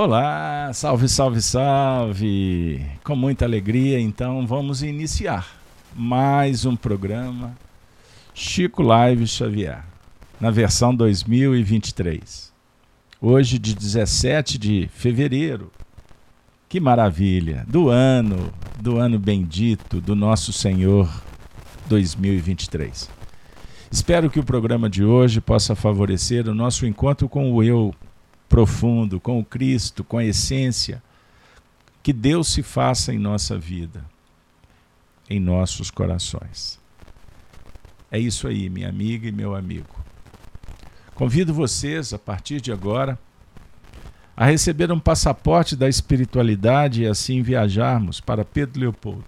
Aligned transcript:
Olá, 0.00 0.70
salve, 0.74 1.08
salve, 1.08 1.42
salve! 1.42 2.86
Com 3.02 3.16
muita 3.16 3.44
alegria, 3.44 3.98
então 3.98 4.46
vamos 4.46 4.80
iniciar 4.80 5.44
mais 5.92 6.64
um 6.64 6.76
programa 6.76 7.58
Chico 8.32 8.80
Live 8.80 9.26
Xavier, 9.26 9.82
na 10.40 10.52
versão 10.52 10.94
2023. 10.94 12.52
Hoje, 13.20 13.58
de 13.58 13.74
17 13.74 14.56
de 14.56 14.88
fevereiro. 14.94 15.72
Que 16.68 16.78
maravilha! 16.78 17.64
Do 17.66 17.88
ano, 17.88 18.52
do 18.78 18.98
ano 18.98 19.18
bendito 19.18 20.00
do 20.00 20.14
nosso 20.14 20.52
Senhor 20.52 21.10
2023. 21.88 23.10
Espero 23.90 24.30
que 24.30 24.38
o 24.38 24.44
programa 24.44 24.88
de 24.88 25.02
hoje 25.02 25.40
possa 25.40 25.74
favorecer 25.74 26.48
o 26.48 26.54
nosso 26.54 26.86
encontro 26.86 27.28
com 27.28 27.52
o 27.52 27.64
eu 27.64 27.92
profundo, 28.48 29.20
com 29.20 29.38
o 29.38 29.44
Cristo, 29.44 30.02
com 30.02 30.18
a 30.18 30.24
essência. 30.24 31.02
Que 32.02 32.12
Deus 32.12 32.48
se 32.48 32.62
faça 32.62 33.12
em 33.12 33.18
nossa 33.18 33.58
vida, 33.58 34.04
em 35.28 35.38
nossos 35.38 35.90
corações. 35.90 36.78
É 38.10 38.18
isso 38.18 38.48
aí, 38.48 38.70
minha 38.70 38.88
amiga 38.88 39.28
e 39.28 39.32
meu 39.32 39.54
amigo. 39.54 39.94
Convido 41.14 41.52
vocês, 41.52 42.14
a 42.14 42.18
partir 42.18 42.60
de 42.60 42.72
agora, 42.72 43.18
a 44.36 44.46
receber 44.46 44.90
um 44.92 45.00
passaporte 45.00 45.74
da 45.74 45.88
espiritualidade 45.88 47.02
e 47.02 47.06
assim 47.06 47.42
viajarmos 47.42 48.20
para 48.20 48.44
Pedro 48.44 48.80
Leopoldo. 48.80 49.26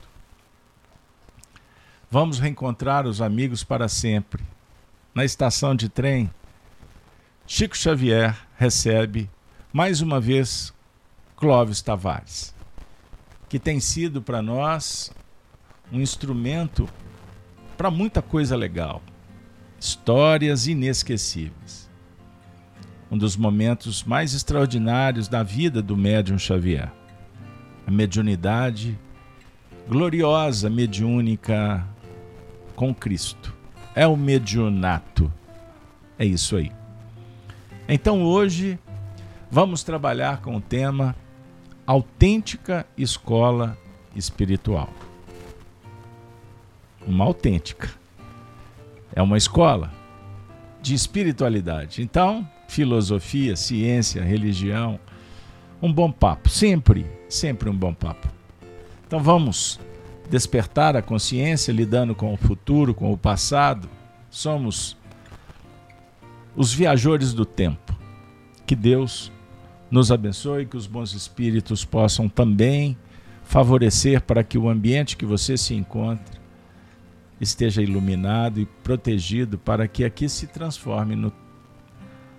Vamos 2.09 2.38
reencontrar 2.38 3.06
os 3.06 3.20
amigos 3.20 3.62
para 3.62 3.88
sempre. 3.88 4.42
Na 5.12 5.24
estação 5.24 5.74
de 5.74 5.88
trem, 5.88 6.30
Chico 7.52 7.77
Xavier 7.77 8.36
recebe 8.56 9.28
mais 9.72 10.00
uma 10.00 10.20
vez 10.20 10.72
Clóvis 11.34 11.82
Tavares, 11.82 12.54
que 13.48 13.59
tem 13.59 13.80
sido 13.80 14.23
para 14.23 14.40
nós 14.40 15.10
um 15.90 16.01
instrumento 16.01 16.88
para 17.76 17.90
muita 17.90 18.23
coisa 18.23 18.54
legal, 18.54 19.02
histórias 19.80 20.68
inesquecíveis. 20.68 21.90
Um 23.10 23.18
dos 23.18 23.37
momentos 23.37 24.04
mais 24.04 24.32
extraordinários 24.32 25.26
da 25.26 25.43
vida 25.43 25.82
do 25.82 25.96
médium 25.96 26.38
Xavier. 26.38 26.93
A 27.84 27.90
mediunidade 27.90 28.96
gloriosa, 29.88 30.71
mediúnica 30.71 31.84
com 32.76 32.95
Cristo. 32.95 33.52
É 33.93 34.06
o 34.06 34.16
mediunato. 34.16 35.30
É 36.16 36.24
isso 36.24 36.54
aí. 36.54 36.79
Então 37.93 38.23
hoje 38.23 38.79
vamos 39.51 39.83
trabalhar 39.83 40.41
com 40.43 40.55
o 40.55 40.60
tema 40.60 41.16
autêntica 41.85 42.87
escola 42.96 43.77
espiritual. 44.15 44.88
Uma 47.05 47.24
autêntica. 47.24 47.91
É 49.13 49.21
uma 49.21 49.37
escola 49.37 49.91
de 50.80 50.95
espiritualidade. 50.95 52.01
Então, 52.01 52.49
filosofia, 52.68 53.57
ciência, 53.57 54.23
religião, 54.23 55.01
um 55.83 55.93
bom 55.93 56.13
papo, 56.13 56.49
sempre, 56.49 57.05
sempre 57.29 57.68
um 57.68 57.77
bom 57.77 57.93
papo. 57.93 58.29
Então 59.05 59.18
vamos 59.18 59.80
despertar 60.30 60.96
a 60.96 61.02
consciência 61.02 61.73
lidando 61.73 62.15
com 62.15 62.33
o 62.33 62.37
futuro, 62.37 62.95
com 62.95 63.13
o 63.13 63.18
passado. 63.18 63.88
Somos 64.31 64.97
os 66.60 66.75
viajores 66.75 67.32
do 67.32 67.47
tempo. 67.47 67.98
Que 68.66 68.76
Deus 68.76 69.32
nos 69.91 70.12
abençoe, 70.12 70.66
que 70.66 70.76
os 70.76 70.86
bons 70.86 71.14
espíritos 71.14 71.86
possam 71.86 72.28
também 72.28 72.98
favorecer 73.42 74.20
para 74.20 74.44
que 74.44 74.58
o 74.58 74.69
ambiente 74.69 75.16
que 75.16 75.25
você 75.25 75.56
se 75.56 75.72
encontre 75.75 76.38
esteja 77.41 77.81
iluminado 77.81 78.60
e 78.60 78.66
protegido 78.84 79.56
para 79.56 79.88
que 79.88 80.04
aqui 80.04 80.28
se 80.28 80.49
transforme 80.49 81.16
no, 81.16 81.32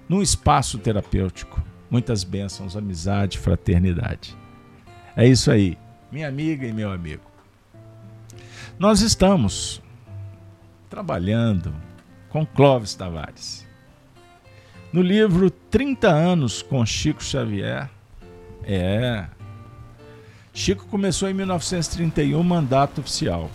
num 0.07 0.21
espaço 0.21 0.77
terapêutico. 0.77 1.59
Muitas 1.89 2.23
bênçãos, 2.23 2.77
amizade, 2.77 3.39
fraternidade. 3.39 4.37
É 5.15 5.27
isso 5.27 5.49
aí, 5.49 5.75
minha 6.11 6.27
amiga 6.27 6.67
e 6.67 6.71
meu 6.71 6.91
amigo. 6.91 7.23
Nós 8.77 9.01
estamos 9.01 9.81
trabalhando 10.91 11.73
com 12.29 12.45
Clóvis 12.45 12.93
Tavares. 12.93 13.70
No 14.93 15.01
livro 15.01 15.49
30 15.49 16.09
anos 16.09 16.61
com 16.61 16.85
Chico 16.85 17.23
Xavier, 17.23 17.89
é. 18.65 19.25
Chico 20.53 20.85
começou 20.87 21.29
em 21.29 21.33
1931 21.33 22.43
mandato 22.43 22.99
oficial. 22.99 23.49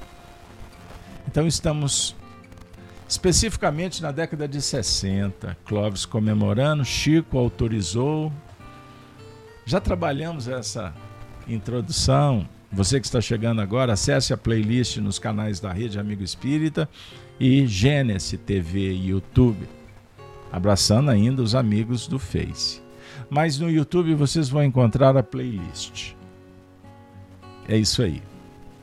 Então 1.28 1.46
estamos 1.46 2.16
especificamente 3.06 4.00
na 4.00 4.12
década 4.12 4.48
de 4.48 4.62
60, 4.62 5.54
Clóvis 5.66 6.06
comemorando, 6.06 6.82
Chico 6.86 7.36
autorizou. 7.36 8.32
Já 9.66 9.78
trabalhamos 9.78 10.48
essa 10.48 10.94
introdução. 11.46 12.48
Você 12.72 12.98
que 12.98 13.04
está 13.04 13.20
chegando 13.20 13.60
agora, 13.60 13.92
acesse 13.92 14.32
a 14.32 14.38
playlist 14.38 14.96
nos 14.96 15.18
canais 15.18 15.60
da 15.60 15.70
Rede 15.70 15.98
Amigo 15.98 16.22
Espírita 16.22 16.88
e 17.38 17.66
Gênesis 17.66 18.40
TV 18.46 18.92
e 18.92 19.08
YouTube 19.08 19.68
abraçando 20.52 21.10
ainda 21.10 21.42
os 21.42 21.54
amigos 21.54 22.06
do 22.06 22.18
Face. 22.18 22.80
Mas 23.28 23.58
no 23.58 23.70
YouTube 23.70 24.14
vocês 24.14 24.48
vão 24.48 24.62
encontrar 24.62 25.16
a 25.16 25.22
playlist. 25.22 26.14
É 27.68 27.76
isso 27.76 28.02
aí. 28.02 28.22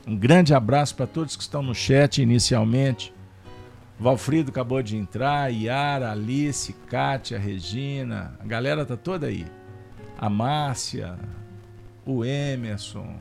Um 0.06 0.16
grande 0.16 0.52
abraço 0.52 0.94
para 0.94 1.06
todos 1.06 1.36
que 1.36 1.42
estão 1.42 1.62
no 1.62 1.74
chat 1.74 2.20
inicialmente. 2.20 3.12
Valfrido 3.98 4.50
acabou 4.50 4.82
de 4.82 4.96
entrar, 4.96 5.48
Yara, 5.52 6.12
Alice, 6.12 6.72
Kátia, 6.88 7.38
Regina, 7.38 8.36
a 8.38 8.44
galera 8.44 8.84
tá 8.84 8.96
toda 8.96 9.28
aí. 9.28 9.46
A 10.18 10.28
Márcia, 10.28 11.16
o 12.04 12.24
Emerson, 12.24 13.16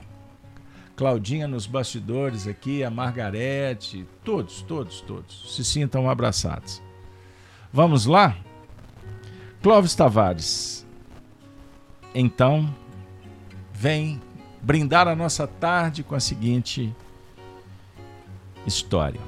Claudinha 0.96 1.48
nos 1.48 1.66
bastidores 1.66 2.48
aqui, 2.48 2.84
a 2.84 2.90
Margarete, 2.90 4.06
todos, 4.24 4.62
todos, 4.62 5.02
todos. 5.02 5.56
Se 5.56 5.64
sintam 5.64 6.10
abraçados. 6.10 6.82
Vamos 7.76 8.06
lá? 8.06 8.38
Clóvis 9.64 9.96
Tavares. 9.96 10.86
Então, 12.14 12.72
vem 13.74 14.22
brindar 14.62 15.08
a 15.08 15.16
nossa 15.16 15.48
tarde 15.48 16.04
com 16.04 16.14
a 16.14 16.20
seguinte 16.20 16.96
história. 18.68 19.20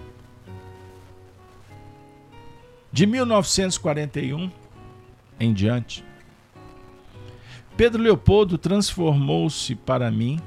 De 2.92 3.08
1941 3.08 4.52
em 5.40 5.52
diante, 5.52 6.06
Pedro 7.76 8.04
Leopoldo 8.04 8.60
transformou-se 8.60 9.74
para 9.74 10.12
mim 10.12 10.40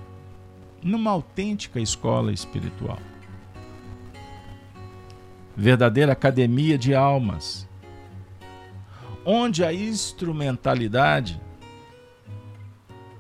numa 0.81 1.11
autêntica 1.11 1.81
escola 1.81 2.33
espiritual. 2.33 3.01
Verdadeira 5.57 6.13
academia 6.13 6.79
de 6.79 6.95
almas 6.95 7.68
onde 9.31 9.63
a 9.63 9.75
instrumentalidade 9.75 11.39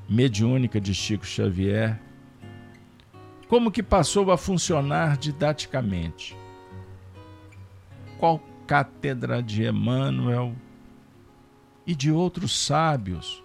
mediúnica 0.08 0.80
de 0.80 0.94
Chico 0.94 1.26
Xavier 1.26 2.00
como 3.46 3.70
que 3.70 3.82
passou 3.82 4.32
a 4.32 4.38
funcionar 4.38 5.18
didaticamente. 5.18 6.34
Qual 8.18 8.42
cátedra 8.66 9.42
de 9.42 9.64
Emmanuel 9.66 10.56
e 11.86 11.94
de 11.94 12.10
outros 12.10 12.58
sábios 12.58 13.44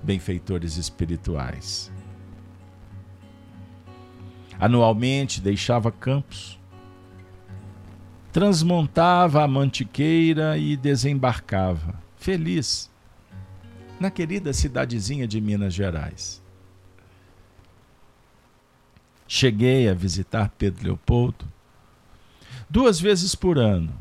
benfeitores 0.00 0.76
espirituais. 0.76 1.90
Anualmente 4.60 5.40
deixava 5.40 5.90
campos 5.90 6.57
transmontava 8.32 9.42
a 9.42 9.48
mantiqueira 9.48 10.58
e 10.58 10.76
desembarcava, 10.76 11.94
feliz, 12.16 12.90
na 13.98 14.10
querida 14.10 14.52
cidadezinha 14.52 15.26
de 15.26 15.40
Minas 15.40 15.74
Gerais. 15.74 16.42
Cheguei 19.26 19.88
a 19.88 19.94
visitar 19.94 20.50
Pedro 20.56 20.84
Leopoldo 20.84 21.44
duas 22.68 23.00
vezes 23.00 23.34
por 23.34 23.58
ano. 23.58 23.92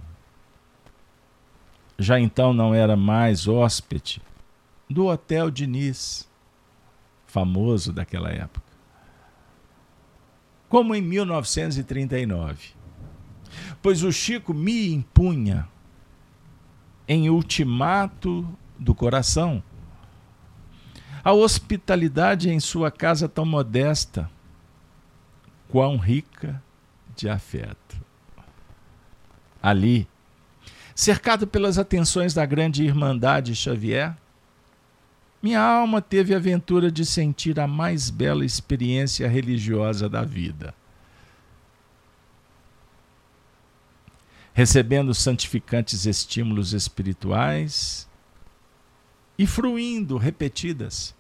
Já 2.00 2.20
então 2.20 2.54
não 2.54 2.74
era 2.74 2.96
mais 2.96 3.48
hóspede 3.48 4.22
do 4.90 5.08
Hotel 5.08 5.50
Diniz, 5.50 6.30
famoso 7.26 7.92
daquela 7.92 8.30
época. 8.30 8.66
Como 10.70 10.94
em 10.94 11.02
1939 11.02 12.77
pois 13.82 14.04
o 14.04 14.12
Chico 14.12 14.54
me 14.54 14.94
impunha 14.94 15.68
em 17.08 17.30
ultimato 17.30 18.48
do 18.78 18.94
coração 18.94 19.64
A 21.24 21.34
hospitalidade 21.34 22.50
em 22.50 22.60
sua 22.60 22.92
casa 22.92 23.28
tão 23.28 23.46
modesta, 23.46 24.30
quão 25.68 25.98
rica 25.98 26.62
de 27.16 27.28
afeto. 27.28 28.02
Ali, 29.62 30.08
cercado 30.96 31.46
pelas 31.46 31.78
atenções 31.78 32.34
da 32.34 32.46
grande 32.46 32.84
Irmandade 32.84 33.56
Xavier, 33.56 34.16
minha 35.42 35.62
alma 35.62 36.02
teve 36.02 36.34
a 36.34 36.38
aventura 36.38 36.90
de 36.90 37.06
sentir 37.06 37.60
a 37.60 37.68
mais 37.68 38.10
bela 38.10 38.46
experiência 38.46 39.28
religiosa 39.28 40.08
da 40.08 40.24
vida. 40.24 40.74
Recebendo 44.58 45.14
santificantes 45.14 46.08
estímulos 46.08 46.74
espirituais 46.74 48.10
e 49.38 49.46
fruindo 49.46 50.18
repetidas 50.18 51.16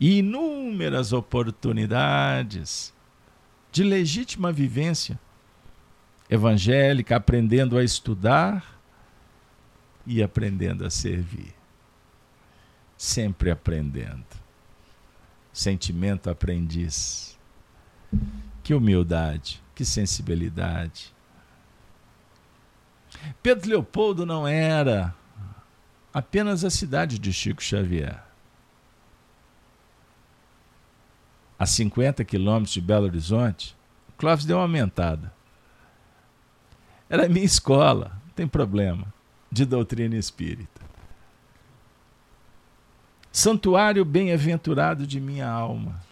e 0.00 0.18
inúmeras 0.18 1.12
oportunidades 1.12 2.92
de 3.70 3.84
legítima 3.84 4.50
vivência 4.50 5.16
evangélica, 6.28 7.14
aprendendo 7.14 7.78
a 7.78 7.84
estudar 7.84 8.66
e 10.04 10.20
aprendendo 10.20 10.84
a 10.84 10.90
servir. 10.90 11.54
Sempre 12.96 13.48
aprendendo. 13.48 14.26
Sentimento 15.52 16.28
aprendiz. 16.28 17.38
Que 18.64 18.74
humildade, 18.74 19.62
que 19.72 19.84
sensibilidade. 19.84 21.16
Pedro 23.42 23.68
Leopoldo 23.70 24.26
não 24.26 24.46
era 24.46 25.14
apenas 26.12 26.64
a 26.64 26.70
cidade 26.70 27.18
de 27.18 27.32
Chico 27.32 27.62
Xavier. 27.62 28.22
A 31.58 31.66
50 31.66 32.24
quilômetros 32.24 32.72
de 32.72 32.80
Belo 32.80 33.06
Horizonte, 33.06 33.76
Clóvis 34.16 34.44
deu 34.44 34.56
uma 34.56 34.64
aumentada. 34.64 35.32
Era 37.08 37.26
a 37.26 37.28
minha 37.28 37.44
escola, 37.44 38.20
não 38.26 38.32
tem 38.34 38.46
problema, 38.46 39.12
de 39.50 39.64
doutrina 39.64 40.16
espírita. 40.16 40.80
Santuário 43.32 44.04
bem-aventurado 44.04 45.06
de 45.06 45.20
minha 45.20 45.48
alma. 45.48 46.02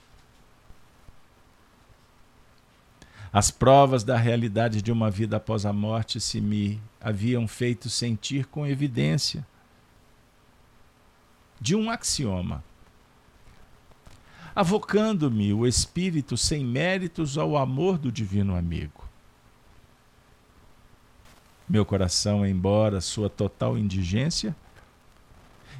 As 3.32 3.50
provas 3.50 4.04
da 4.04 4.16
realidade 4.16 4.80
de 4.80 4.92
uma 4.92 5.10
vida 5.10 5.36
após 5.36 5.66
a 5.66 5.72
morte 5.72 6.20
se 6.20 6.40
me 6.40 6.80
haviam 7.06 7.46
feito 7.46 7.88
sentir 7.88 8.46
com 8.46 8.66
evidência 8.66 9.46
de 11.60 11.76
um 11.76 11.88
axioma, 11.88 12.64
avocando-me 14.52 15.52
o 15.52 15.68
espírito 15.68 16.36
sem 16.36 16.64
méritos 16.64 17.38
ao 17.38 17.56
amor 17.56 17.96
do 17.96 18.10
divino 18.10 18.56
amigo. 18.56 19.08
Meu 21.68 21.86
coração, 21.86 22.44
embora 22.44 23.00
sua 23.00 23.30
total 23.30 23.78
indigência, 23.78 24.52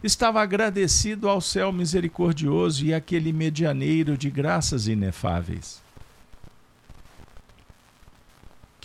estava 0.05 0.41
agradecido 0.41 1.29
ao 1.29 1.41
céu 1.41 1.73
misericordioso 1.73 2.87
e 2.87 2.95
àquele 2.95 3.33
medianeiro 3.33 4.17
de 4.17 4.31
graças 4.31 4.87
inefáveis, 4.87 5.83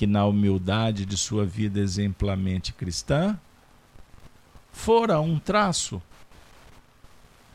que 0.02 0.08
na 0.08 0.26
humildade 0.26 1.06
de 1.06 1.16
sua 1.16 1.46
vida 1.46 1.80
exemplarmente 1.80 2.74
cristã, 2.74 3.40
fora 4.74 5.22
um 5.22 5.38
traço 5.38 6.02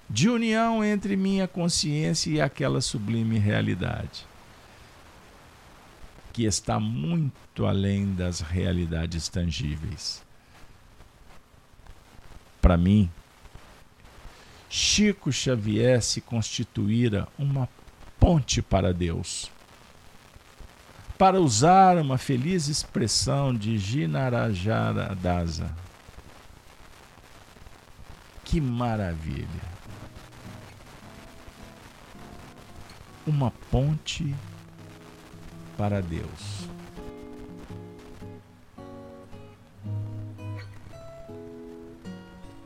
de 0.09 0.29
união 0.29 0.85
entre 0.85 1.17
minha 1.17 1.49
consciência 1.49 2.31
e 2.31 2.41
aquela 2.41 2.81
sublime 2.81 3.37
realidade 3.37 4.25
que 6.33 6.45
está 6.45 6.79
muito 6.79 7.67
além 7.67 8.15
das 8.15 8.39
realidades 8.39 9.29
tangíveis. 9.29 10.23
Para 12.63 12.77
mim, 12.77 13.11
Chico 14.71 15.33
Xavier 15.33 16.01
se 16.01 16.21
constituíra 16.21 17.27
uma 17.37 17.69
ponte 18.21 18.63
para 18.63 18.95
Deus. 18.95 19.51
Para 21.19 21.41
usar 21.41 21.97
uma 21.97 22.19
feliz 22.19 22.69
expressão 22.69 23.55
de 23.55 23.79
Ginarajara. 23.79 25.17
Que 28.45 28.61
maravilha! 28.61 29.77
Uma 33.27 33.51
ponte 33.71 34.35
para 35.77 36.01
Deus. 36.01 36.69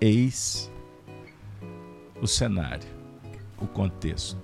Eis 0.01 0.71
o 2.23 2.27
cenário, 2.27 2.89
o 3.59 3.67
contexto. 3.67 4.43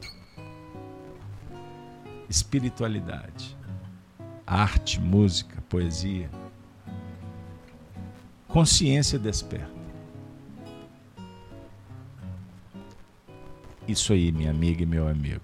Espiritualidade, 2.29 3.56
arte, 4.47 5.01
música, 5.01 5.61
poesia, 5.69 6.31
consciência 8.47 9.19
desperta. 9.19 9.75
Isso 13.89 14.13
aí, 14.13 14.31
minha 14.31 14.51
amiga 14.51 14.83
e 14.83 14.87
meu 14.87 15.09
amigo. 15.09 15.43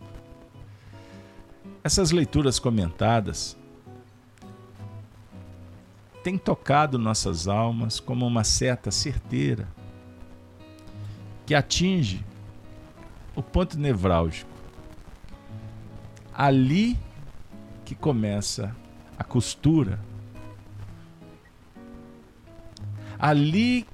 Essas 1.84 2.12
leituras 2.12 2.58
comentadas 2.58 3.56
têm 6.22 6.38
tocado 6.38 6.98
nossas 6.98 7.48
almas 7.48 7.98
como 7.98 8.26
uma 8.26 8.44
seta 8.44 8.90
certeira 8.90 9.68
que 11.44 11.54
atinge 11.54 12.24
o 13.34 13.42
ponto 13.42 13.78
nevrálgico. 13.78 14.50
Ali 16.32 16.96
que 17.84 17.94
começa 17.94 18.74
a 19.22 19.24
costura. 19.24 20.00
Ali 23.18 23.86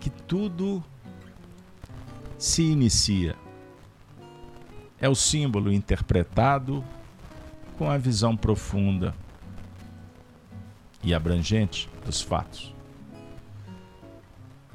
que 0.00 0.10
tudo 0.10 0.84
se 2.36 2.62
inicia 2.62 3.36
é 5.00 5.08
o 5.08 5.14
símbolo 5.14 5.72
interpretado 5.72 6.84
com 7.76 7.88
a 7.88 7.96
visão 7.96 8.36
profunda 8.36 9.14
e 11.02 11.14
abrangente 11.14 11.88
dos 12.04 12.20
fatos. 12.20 12.74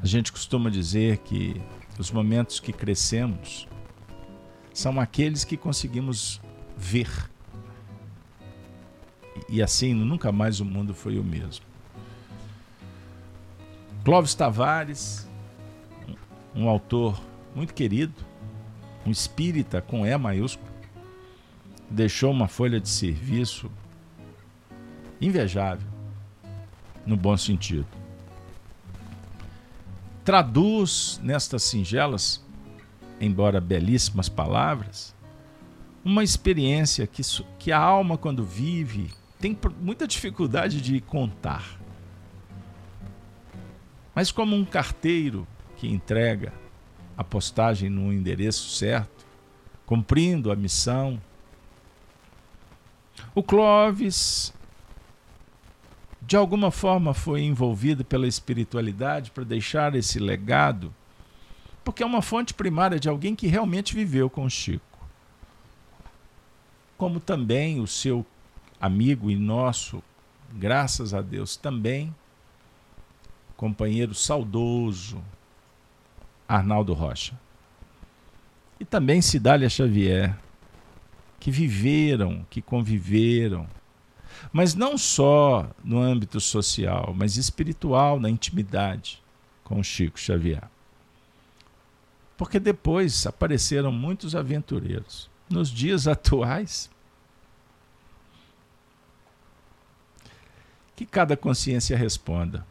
A 0.02 0.06
gente 0.06 0.32
costuma 0.32 0.70
dizer 0.70 1.18
que 1.18 1.62
os 2.00 2.12
momentos 2.12 2.62
que 2.62 2.72
crescemos 2.72 3.68
são 4.74 5.00
aqueles 5.02 5.44
que 5.44 5.58
conseguimos 5.58 6.40
ver. 6.78 7.33
E 9.50 9.62
assim, 9.62 9.94
nunca 9.94 10.32
mais 10.32 10.60
o 10.60 10.66
mundo 10.66 10.94
foi 10.94 11.18
o 11.18 11.24
mesmo. 11.24 11.66
Clóvis 14.04 14.34
Tavares, 14.34 15.28
um 16.56 16.68
autor 16.68 17.22
muito 17.56 17.74
querido, 17.74 18.14
um 19.06 19.12
espírita 19.12 19.82
com 19.82 20.06
E 20.06 20.18
maiúsculo, 20.18 20.72
deixou 21.90 22.32
uma 22.32 22.48
folha 22.48 22.80
de 22.80 22.90
serviço 22.90 23.72
invejável, 25.22 25.88
no 27.06 27.16
bom 27.16 27.38
sentido. 27.38 27.88
Traduz 30.26 31.20
nestas 31.24 31.64
singelas, 31.64 32.44
embora 33.20 33.60
belíssimas 33.62 34.30
palavras, 34.30 35.14
uma 36.04 36.24
experiência 36.24 37.08
que, 37.08 37.22
que 37.58 37.72
a 37.72 37.80
alma, 37.80 38.18
quando 38.18 38.44
vive, 38.44 39.12
tem 39.44 39.58
muita 39.82 40.08
dificuldade 40.08 40.80
de 40.80 41.02
contar. 41.02 41.78
Mas, 44.16 44.32
como 44.32 44.56
um 44.56 44.64
carteiro 44.64 45.46
que 45.76 45.86
entrega 45.86 46.54
a 47.18 47.26
postagem 47.26 47.90
no 47.90 48.14
endereço 48.14 48.70
certo, 48.70 49.26
cumprindo 49.86 50.50
a 50.50 50.56
missão. 50.56 51.22
O 53.36 53.44
Clóvis, 53.44 54.54
de 56.22 56.38
alguma 56.38 56.72
forma, 56.72 57.14
foi 57.14 57.42
envolvido 57.42 58.06
pela 58.06 58.30
espiritualidade 58.30 59.30
para 59.32 59.44
deixar 59.44 59.94
esse 59.94 60.20
legado, 60.20 60.96
porque 61.84 62.02
é 62.02 62.06
uma 62.06 62.22
fonte 62.22 62.54
primária 62.54 62.98
de 62.98 63.10
alguém 63.10 63.36
que 63.36 63.48
realmente 63.48 63.94
viveu 63.94 64.30
com 64.30 64.50
Chico. 64.50 65.06
Como 66.98 67.20
também 67.20 67.82
o 67.82 67.88
seu 67.88 68.26
amigo 68.84 69.32
e 69.32 69.36
nosso, 69.38 70.04
graças 70.52 71.14
a 71.14 71.22
Deus, 71.22 71.56
também, 71.56 72.14
companheiro 73.56 74.14
saudoso, 74.14 75.24
Arnaldo 76.46 76.92
Rocha. 76.92 77.40
e 78.78 78.84
também 78.84 79.22
Cidália 79.22 79.70
Xavier, 79.70 80.38
que 81.40 81.50
viveram, 81.50 82.46
que 82.50 82.62
conviveram, 82.62 83.66
mas 84.52 84.76
não 84.76 84.98
só 84.98 85.70
no 85.82 86.02
âmbito 86.02 86.42
social, 86.42 87.14
mas 87.18 87.38
espiritual, 87.38 88.20
na 88.20 88.30
intimidade 88.30 89.24
com 89.64 89.82
Chico 89.82 90.20
Xavier. 90.20 90.70
Porque 92.36 92.60
depois 92.60 93.26
apareceram 93.26 93.94
muitos 93.94 94.36
aventureiros. 94.36 95.30
Nos 95.50 95.70
dias 95.70 96.06
atuais, 96.06 96.90
que 101.06 101.12
cada 101.12 101.36
consciência 101.36 101.98
responda. 101.98 102.66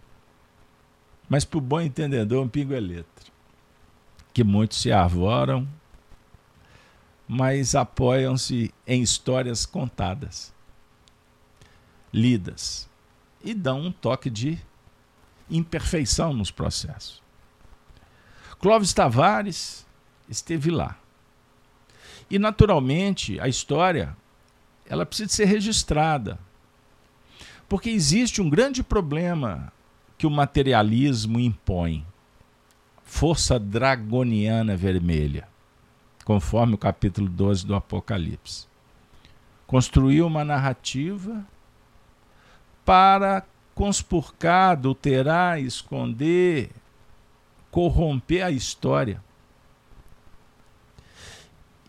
Mas 1.28 1.44
para 1.44 1.58
o 1.58 1.60
bom 1.60 1.80
entendedor, 1.80 2.44
um 2.44 2.48
pingo 2.48 2.74
é 2.74 2.80
letra. 2.80 3.32
Que 4.32 4.42
muitos 4.42 4.80
se 4.80 4.90
arvoram, 4.90 5.68
mas 7.28 7.74
apoiam-se 7.74 8.72
em 8.86 9.02
histórias 9.02 9.66
contadas, 9.66 10.52
lidas, 12.12 12.88
e 13.44 13.54
dão 13.54 13.80
um 13.80 13.92
toque 13.92 14.30
de 14.30 14.58
imperfeição 15.50 16.32
nos 16.32 16.50
processos. 16.50 17.22
Clóvis 18.58 18.92
Tavares 18.92 19.86
esteve 20.28 20.70
lá. 20.70 20.98
E 22.30 22.38
naturalmente 22.38 23.38
a 23.40 23.48
história 23.48 24.16
ela 24.86 25.04
precisa 25.04 25.30
ser 25.30 25.44
registrada. 25.46 26.38
Porque 27.72 27.88
existe 27.88 28.42
um 28.42 28.50
grande 28.50 28.82
problema 28.82 29.72
que 30.18 30.26
o 30.26 30.30
materialismo 30.30 31.40
impõe. 31.40 32.06
Força 33.02 33.58
dragoniana 33.58 34.76
vermelha, 34.76 35.48
conforme 36.22 36.74
o 36.74 36.78
capítulo 36.78 37.30
12 37.30 37.64
do 37.64 37.74
Apocalipse. 37.74 38.66
Construiu 39.66 40.26
uma 40.26 40.44
narrativa 40.44 41.42
para 42.84 43.42
conspurcar, 43.74 44.72
adulterar, 44.72 45.58
esconder, 45.58 46.72
corromper 47.70 48.44
a 48.44 48.50
história. 48.50 49.24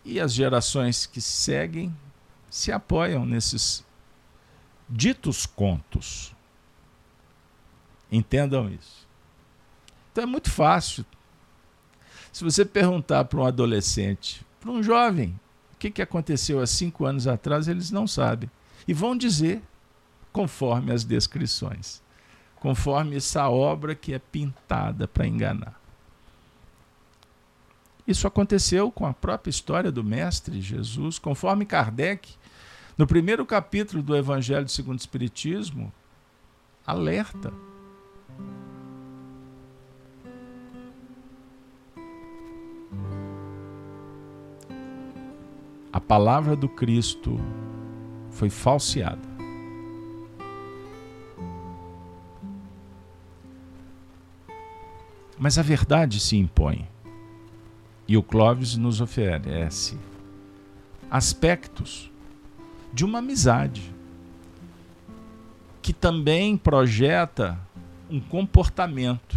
E 0.02 0.18
as 0.18 0.32
gerações 0.32 1.04
que 1.04 1.20
seguem 1.20 1.94
se 2.48 2.72
apoiam 2.72 3.26
nesses 3.26 3.84
ditos 4.94 5.44
contos. 5.44 6.32
Entendam 8.10 8.70
isso. 8.70 9.06
Então 10.12 10.22
é 10.22 10.26
muito 10.26 10.50
fácil. 10.50 11.04
Se 12.32 12.44
você 12.44 12.64
perguntar 12.64 13.24
para 13.24 13.40
um 13.40 13.44
adolescente, 13.44 14.46
para 14.60 14.70
um 14.70 14.82
jovem, 14.82 15.38
o 15.72 15.76
que, 15.76 15.90
que 15.90 16.02
aconteceu 16.02 16.60
há 16.60 16.66
cinco 16.66 17.04
anos 17.04 17.26
atrás, 17.26 17.66
eles 17.66 17.90
não 17.90 18.06
sabem. 18.06 18.48
E 18.86 18.94
vão 18.94 19.16
dizer 19.16 19.60
conforme 20.32 20.92
as 20.92 21.04
descrições, 21.04 22.00
conforme 22.56 23.16
essa 23.16 23.48
obra 23.48 23.94
que 23.94 24.14
é 24.14 24.18
pintada 24.18 25.08
para 25.08 25.26
enganar. 25.26 25.80
Isso 28.06 28.26
aconteceu 28.26 28.92
com 28.92 29.06
a 29.06 29.14
própria 29.14 29.50
história 29.50 29.90
do 29.90 30.04
Mestre 30.04 30.60
Jesus, 30.60 31.18
conforme 31.18 31.64
Kardec, 31.64 32.36
no 32.96 33.06
primeiro 33.06 33.44
capítulo 33.44 34.02
do 34.02 34.16
Evangelho 34.16 34.68
segundo 34.68 34.98
o 34.98 35.00
Espiritismo, 35.00 35.92
alerta. 36.86 37.52
A 45.92 46.00
palavra 46.00 46.54
do 46.54 46.68
Cristo 46.68 47.38
foi 48.30 48.50
falseada. 48.50 49.34
Mas 55.38 55.58
a 55.58 55.62
verdade 55.62 56.20
se 56.20 56.36
impõe. 56.36 56.88
E 58.06 58.16
o 58.16 58.22
Clóvis 58.22 58.76
nos 58.76 59.00
oferece 59.00 59.98
aspectos 61.10 62.10
de 62.94 63.04
uma 63.04 63.18
amizade 63.18 63.92
que 65.82 65.92
também 65.92 66.56
projeta 66.56 67.58
um 68.08 68.20
comportamento. 68.20 69.36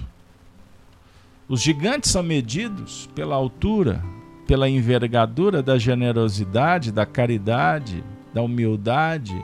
Os 1.49 1.61
gigantes 1.61 2.11
são 2.11 2.21
medidos 2.21 3.09
pela 3.15 3.35
altura, 3.35 4.03
pela 4.45 4.69
envergadura 4.69 5.63
da 5.63 5.77
generosidade, 5.77 6.91
da 6.91 7.05
caridade, 7.05 8.03
da 8.33 8.41
humildade, 8.41 9.43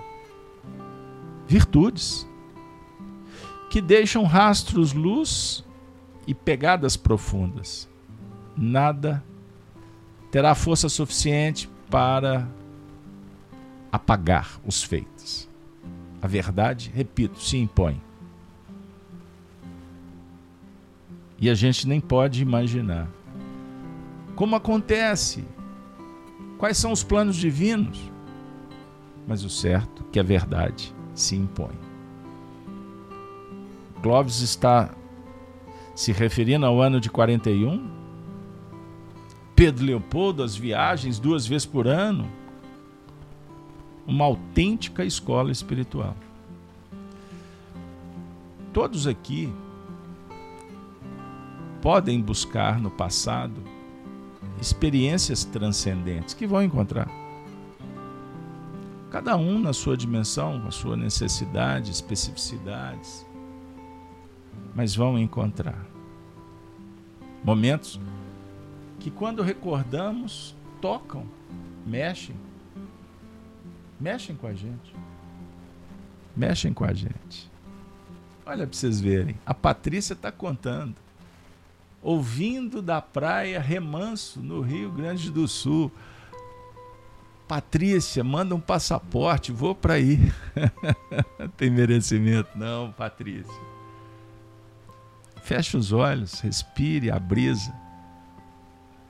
virtudes 1.48 2.28
que 3.70 3.82
deixam 3.82 4.24
rastros 4.24 4.94
luz 4.94 5.66
e 6.28 6.34
pegadas 6.34 6.96
profundas. 6.96 7.90
Nada 8.56 9.24
terá 10.30 10.54
força 10.54 10.88
suficiente 10.88 11.68
para 11.90 12.48
apagar 13.94 14.60
os 14.66 14.82
feitos. 14.82 15.48
A 16.20 16.26
verdade, 16.26 16.92
repito, 16.92 17.40
se 17.40 17.58
impõe. 17.58 18.02
E 21.40 21.48
a 21.48 21.54
gente 21.54 21.88
nem 21.88 22.02
pode 22.02 22.42
imaginar 22.42 23.08
como 24.36 24.56
acontece, 24.56 25.46
quais 26.58 26.76
são 26.76 26.92
os 26.92 27.04
planos 27.04 27.36
divinos. 27.36 28.12
Mas 29.28 29.44
o 29.44 29.50
certo 29.50 30.04
é 30.04 30.12
que 30.12 30.20
a 30.20 30.24
verdade 30.24 30.92
se 31.14 31.36
impõe. 31.36 31.78
Clóvis 34.02 34.42
está 34.42 34.90
se 35.94 36.12
referindo 36.12 36.66
ao 36.66 36.82
ano 36.82 37.00
de 37.00 37.12
41. 37.12 37.92
Pedro 39.56 39.86
Leopoldo, 39.86 40.42
as 40.42 40.56
viagens 40.56 41.20
duas 41.20 41.46
vezes 41.46 41.68
por 41.68 41.86
ano. 41.86 42.28
Uma 44.06 44.26
autêntica 44.26 45.06
escola 45.06 45.52
espiritual. 45.52 46.16
Todos 48.74 49.08
aqui 49.08 49.54
podem 51.82 52.22
buscar 52.22 52.80
no 52.80 52.90
passado 52.90 53.62
experiências 54.60 55.44
transcendentes 55.46 56.34
que 56.34 56.48
vão 56.48 56.64
encontrar. 56.64 57.10
Cada 59.10 59.38
um 59.38 59.60
na 59.60 59.74
sua 59.74 59.96
dimensão, 59.96 60.60
com 60.62 60.68
a 60.68 60.72
sua 60.72 60.98
necessidade, 60.98 61.92
especificidades 61.92 63.26
mas 64.76 64.96
vão 64.96 65.18
encontrar. 65.18 65.86
Momentos 67.44 68.00
que, 69.00 69.12
quando 69.12 69.42
recordamos, 69.42 70.56
tocam, 70.82 71.26
mexem. 71.86 72.36
Mexem 74.04 74.36
com 74.36 74.48
a 74.48 74.54
gente. 74.54 74.94
Mexem 76.36 76.74
com 76.74 76.84
a 76.84 76.92
gente. 76.92 77.50
Olha 78.46 78.68
para 78.68 78.78
vocês 78.78 79.00
verem. 79.00 79.40
A 79.46 79.54
Patrícia 79.54 80.12
está 80.12 80.30
contando. 80.30 80.96
Ouvindo 82.02 82.82
da 82.82 83.02
praia 83.02 83.62
Remanso, 83.62 84.42
no 84.42 84.60
Rio 84.60 84.92
Grande 84.92 85.32
do 85.32 85.48
Sul. 85.48 85.90
Patrícia, 87.48 88.26
manda 88.26 88.54
um 88.54 88.60
passaporte, 88.60 89.54
vou 89.54 89.74
para 89.74 89.94
aí. 89.94 90.20
Tem 91.56 91.70
merecimento? 91.70 92.58
Não, 92.58 92.92
Patrícia. 92.92 93.54
Feche 95.44 95.78
os 95.78 95.94
olhos, 95.94 96.42
respire 96.42 97.10
a 97.10 97.18
brisa. 97.18 97.74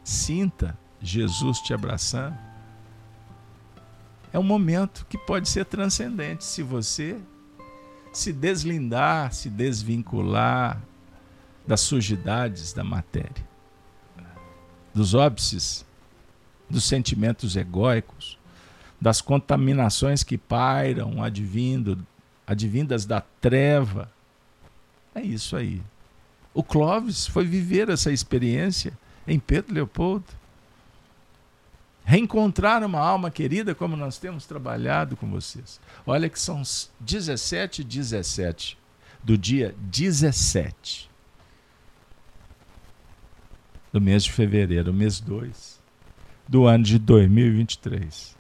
Sinta 0.03 0.77
Jesus 1.01 1.57
te 1.62 1.73
abraçando. 1.73 2.52
É 4.34 4.40
um 4.40 4.44
momento 4.44 5.06
que 5.08 5.18
pode 5.18 5.48
ser 5.48 5.63
transcendente 5.63 6.44
se 6.44 6.63
você 6.63 7.22
se 8.12 8.34
deslindar, 8.34 9.32
se 9.32 9.48
desvincular 9.48 10.82
das 11.68 11.82
sujidades 11.82 12.74
da 12.74 12.84
matéria, 12.84 13.48
dos 14.94 15.13
óbices, 15.13 15.86
dos 16.68 16.84
sentimentos 16.84 17.56
egóicos, 17.56 18.40
das 19.00 19.22
contaminações 19.22 20.24
que 20.24 20.38
pairam 20.38 21.22
advindo, 21.22 22.06
advindas 22.46 23.06
da 23.06 23.22
treva. 23.40 24.12
É 25.13 25.22
isso 25.22 25.56
aí. 25.56 25.82
O 26.54 26.63
Clóvis 26.63 27.28
foi 27.28 27.46
viver 27.46 27.90
essa 27.90 28.12
experiência 28.12 28.98
em 29.28 29.40
Pedro 29.40 29.75
Leopoldo. 29.75 30.25
Reencontrar 32.05 32.83
uma 32.83 33.00
alma 33.00 33.31
querida, 33.31 33.74
como 33.74 33.95
nós 33.95 34.17
temos 34.17 34.45
trabalhado 34.45 35.15
com 35.15 35.29
vocês. 35.29 35.79
Olha 36.05 36.29
que 36.29 36.39
são 36.39 36.62
17 37.00 37.81
e 37.81 37.86
17 37.86 38.77
do 39.24 39.38
dia 39.38 39.74
17 39.79 41.10
do 43.93 44.01
mês 44.01 44.24
de 44.24 44.31
fevereiro, 44.31 44.91
mês 44.91 45.19
2. 45.19 45.79
do 46.48 46.65
ano 46.65 46.83
de 46.83 46.98
2023. 46.98 48.36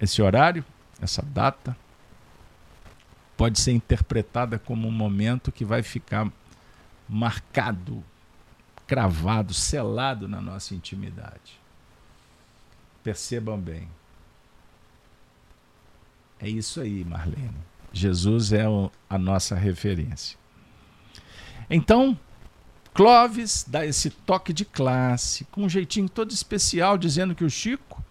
Esse 0.00 0.22
horário, 0.22 0.64
essa 1.02 1.22
data, 1.22 1.76
pode 3.36 3.58
ser 3.58 3.72
interpretada 3.72 4.58
como 4.60 4.86
um 4.86 4.92
momento 4.92 5.50
que 5.50 5.64
vai 5.64 5.82
ficar 5.82 6.30
marcado, 7.08 8.02
cravado, 8.86 9.52
selado 9.52 10.28
na 10.28 10.40
nossa 10.40 10.74
intimidade. 10.74 11.65
Percebam 13.06 13.56
bem. 13.56 13.88
É 16.40 16.48
isso 16.48 16.80
aí, 16.80 17.04
Marlene. 17.04 17.54
Jesus 17.92 18.52
é 18.52 18.64
a 19.08 19.16
nossa 19.16 19.54
referência. 19.54 20.36
Então, 21.70 22.18
Clóvis 22.92 23.64
dá 23.64 23.86
esse 23.86 24.10
toque 24.10 24.52
de 24.52 24.64
classe, 24.64 25.44
com 25.52 25.62
um 25.62 25.68
jeitinho 25.68 26.08
todo 26.08 26.32
especial, 26.32 26.98
dizendo 26.98 27.32
que 27.32 27.44
o 27.44 27.48
Chico, 27.48 28.04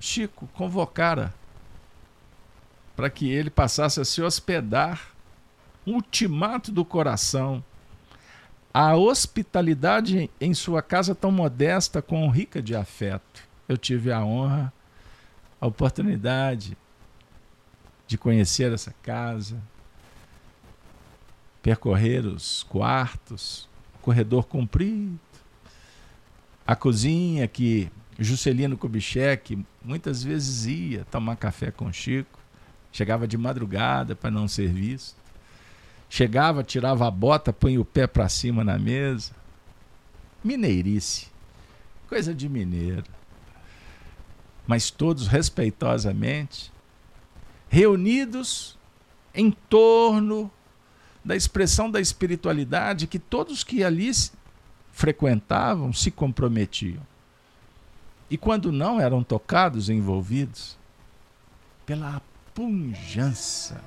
Chico 0.00 0.46
convocara 0.54 1.34
para 2.96 3.10
que 3.10 3.30
ele 3.30 3.50
passasse 3.50 4.00
a 4.00 4.04
se 4.06 4.22
hospedar, 4.22 5.12
um 5.86 5.96
ultimato 5.96 6.72
do 6.72 6.86
coração, 6.86 7.62
a 8.72 8.94
hospitalidade 8.96 10.30
em 10.40 10.54
sua 10.54 10.82
casa 10.82 11.14
tão 11.14 11.30
modesta, 11.30 12.00
com 12.02 12.28
rica 12.28 12.62
de 12.62 12.74
afeto. 12.74 13.42
Eu 13.68 13.76
tive 13.76 14.12
a 14.12 14.24
honra, 14.24 14.72
a 15.60 15.66
oportunidade 15.66 16.76
de 18.06 18.16
conhecer 18.16 18.72
essa 18.72 18.94
casa, 19.02 19.60
percorrer 21.62 22.24
os 22.24 22.62
quartos, 22.62 23.68
o 23.96 23.98
corredor 23.98 24.46
comprido, 24.46 25.18
a 26.66 26.74
cozinha 26.74 27.46
que 27.46 27.90
Juscelino 28.18 28.76
Kubitschek 28.76 29.64
muitas 29.84 30.22
vezes 30.22 30.66
ia 30.66 31.04
tomar 31.04 31.36
café 31.36 31.70
com 31.70 31.92
Chico, 31.92 32.38
chegava 32.90 33.28
de 33.28 33.36
madrugada 33.36 34.16
para 34.16 34.30
não 34.30 34.48
ser 34.48 34.72
visto, 34.72 35.17
chegava, 36.08 36.64
tirava 36.64 37.06
a 37.06 37.10
bota, 37.10 37.52
põe 37.52 37.78
o 37.78 37.84
pé 37.84 38.06
para 38.06 38.28
cima 38.28 38.64
na 38.64 38.78
mesa. 38.78 39.32
Mineirice, 40.42 41.28
coisa 42.08 42.34
de 42.34 42.48
mineiro. 42.48 43.04
Mas 44.66 44.90
todos 44.90 45.26
respeitosamente, 45.26 46.72
reunidos 47.68 48.78
em 49.34 49.50
torno 49.50 50.50
da 51.24 51.36
expressão 51.36 51.90
da 51.90 52.00
espiritualidade 52.00 53.06
que 53.06 53.18
todos 53.18 53.62
que 53.62 53.84
ali 53.84 54.10
frequentavam 54.92 55.92
se 55.92 56.10
comprometiam. 56.10 57.06
E 58.30 58.36
quando 58.36 58.70
não 58.70 59.00
eram 59.00 59.22
tocados, 59.22 59.88
envolvidos 59.88 60.76
pela 61.86 62.20
pujança. 62.54 63.80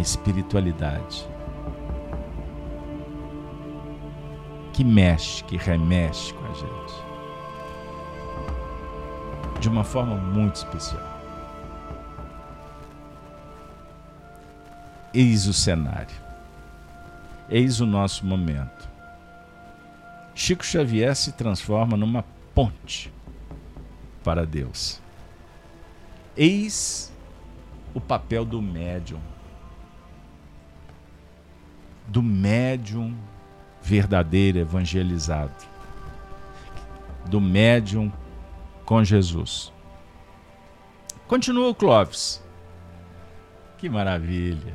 A 0.00 0.02
espiritualidade 0.02 1.28
que 4.72 4.82
mexe, 4.82 5.44
que 5.44 5.58
remexe 5.58 6.32
com 6.32 6.42
a 6.46 6.54
gente. 6.54 6.94
De 9.60 9.68
uma 9.68 9.84
forma 9.84 10.16
muito 10.16 10.56
especial. 10.56 11.02
Eis 15.12 15.46
o 15.46 15.52
cenário. 15.52 16.16
Eis 17.50 17.78
o 17.80 17.84
nosso 17.84 18.24
momento. 18.24 18.88
Chico 20.34 20.64
Xavier 20.64 21.14
se 21.14 21.32
transforma 21.32 21.94
numa 21.94 22.24
ponte 22.54 23.12
para 24.24 24.46
Deus. 24.46 24.98
Eis 26.34 27.12
o 27.92 28.00
papel 28.00 28.46
do 28.46 28.62
médium. 28.62 29.29
Do 32.10 32.20
médium 32.20 33.16
verdadeiro 33.80 34.58
evangelizado, 34.58 35.54
do 37.26 37.40
médium 37.40 38.12
com 38.84 39.04
Jesus. 39.04 39.72
Continua 41.28 41.68
o 41.68 41.74
Clóvis. 41.74 42.42
Que 43.78 43.88
maravilha! 43.88 44.74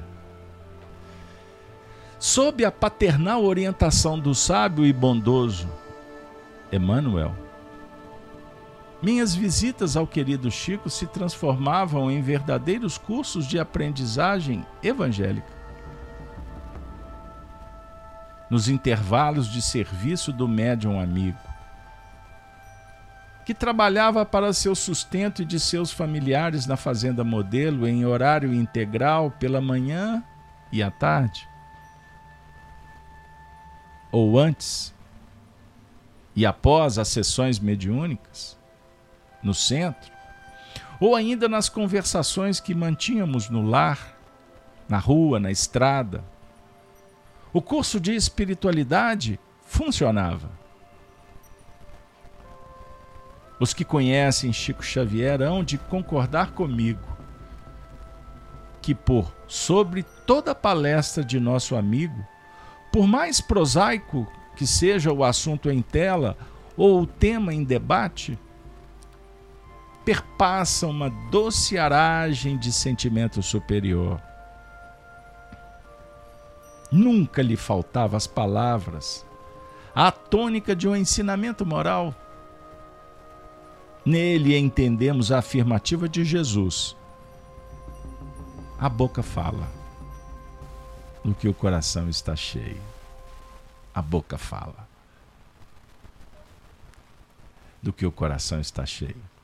Sob 2.17 2.63
a 2.63 2.71
paternal 2.71 3.43
orientação 3.43 4.17
do 4.17 4.33
sábio 4.33 4.85
e 4.85 4.93
bondoso 4.93 5.69
Emmanuel, 6.71 7.35
minhas 9.01 9.35
visitas 9.35 9.97
ao 9.97 10.07
querido 10.07 10.49
Chico 10.49 10.89
se 10.89 11.05
transformavam 11.05 12.09
em 12.09 12.21
verdadeiros 12.21 12.97
cursos 12.97 13.45
de 13.45 13.59
aprendizagem 13.59 14.65
evangélica 14.81 15.54
nos 18.49 18.67
intervalos 18.67 19.47
de 19.47 19.61
serviço 19.61 20.31
do 20.31 20.47
médium 20.47 20.99
amigo, 20.99 21.37
que 23.45 23.53
trabalhava 23.53 24.25
para 24.25 24.53
seu 24.53 24.75
sustento 24.75 25.41
e 25.41 25.45
de 25.45 25.59
seus 25.59 25.91
familiares 25.91 26.65
na 26.65 26.75
fazenda 26.75 27.23
modelo 27.23 27.87
em 27.87 28.05
horário 28.05 28.53
integral 28.53 29.31
pela 29.31 29.61
manhã 29.61 30.23
e 30.71 30.81
à 30.81 30.89
tarde. 30.89 31.47
Ou 34.11 34.39
antes 34.39 34.93
e 36.35 36.45
após 36.45 36.97
as 36.97 37.07
sessões 37.07 37.59
mediúnicas, 37.59 38.57
no 39.41 39.53
centro, 39.53 40.11
ou 40.99 41.15
ainda 41.15 41.47
nas 41.47 41.69
conversações 41.69 42.59
que 42.59 42.73
mantínhamos 42.73 43.49
no 43.49 43.61
lar, 43.61 44.17
na 44.89 44.97
rua, 44.97 45.39
na 45.39 45.51
estrada, 45.51 46.23
o 47.55 47.61
curso 47.61 48.01
de 48.01 48.13
espiritualidade 48.13 49.39
funcionava. 49.65 50.51
Os 53.57 53.73
que 53.73 53.85
conhecem 53.85 54.51
Chico 54.51 54.83
Xavier 54.83 55.41
hão 55.41 55.63
de 55.63 55.77
concordar 55.77 56.51
comigo 56.51 57.07
que 58.81 58.93
por 58.93 59.33
sobre 59.47 60.03
toda 60.25 60.53
palestra 60.53 61.23
de 61.23 61.39
nosso 61.39 61.77
amigo, 61.77 62.27
por 62.91 63.07
mais 63.07 63.39
prosaico 63.39 64.29
que 64.57 64.67
seja 64.67 65.13
o 65.13 65.23
assunto 65.23 65.71
em 65.71 65.81
tela 65.81 66.37
ou 66.75 67.03
o 67.03 67.07
tema 67.07 67.53
em 67.53 67.63
debate, 67.63 68.37
perpassa 70.03 70.87
uma 70.87 71.09
doce 71.31 71.77
aragem 71.77 72.57
de 72.57 72.73
sentimento 72.73 73.41
superior 73.41 74.21
Nunca 76.91 77.41
lhe 77.41 77.55
faltava 77.55 78.15
as 78.15 78.27
palavras, 78.27 79.25
a 79.93 80.11
tônica 80.11 80.75
de 80.75 80.87
um 80.87 80.95
ensinamento 80.95 81.65
moral. 81.65 82.13
Nele 84.05 84.55
entendemos 84.55 85.31
a 85.31 85.39
afirmativa 85.39 86.07
de 86.07 86.23
Jesus. 86.23 86.95
A 88.77 88.87
boca 88.87 89.23
fala 89.23 89.67
do 91.23 91.33
que 91.33 91.47
o 91.47 91.53
coração 91.53 92.07
está 92.07 92.35
cheio. 92.35 92.81
A 93.93 94.01
boca 94.01 94.37
fala 94.37 94.87
do 97.81 97.93
que 97.93 98.05
o 98.05 98.11
coração 98.11 98.59
está 98.59 98.85
cheio. 98.85 99.34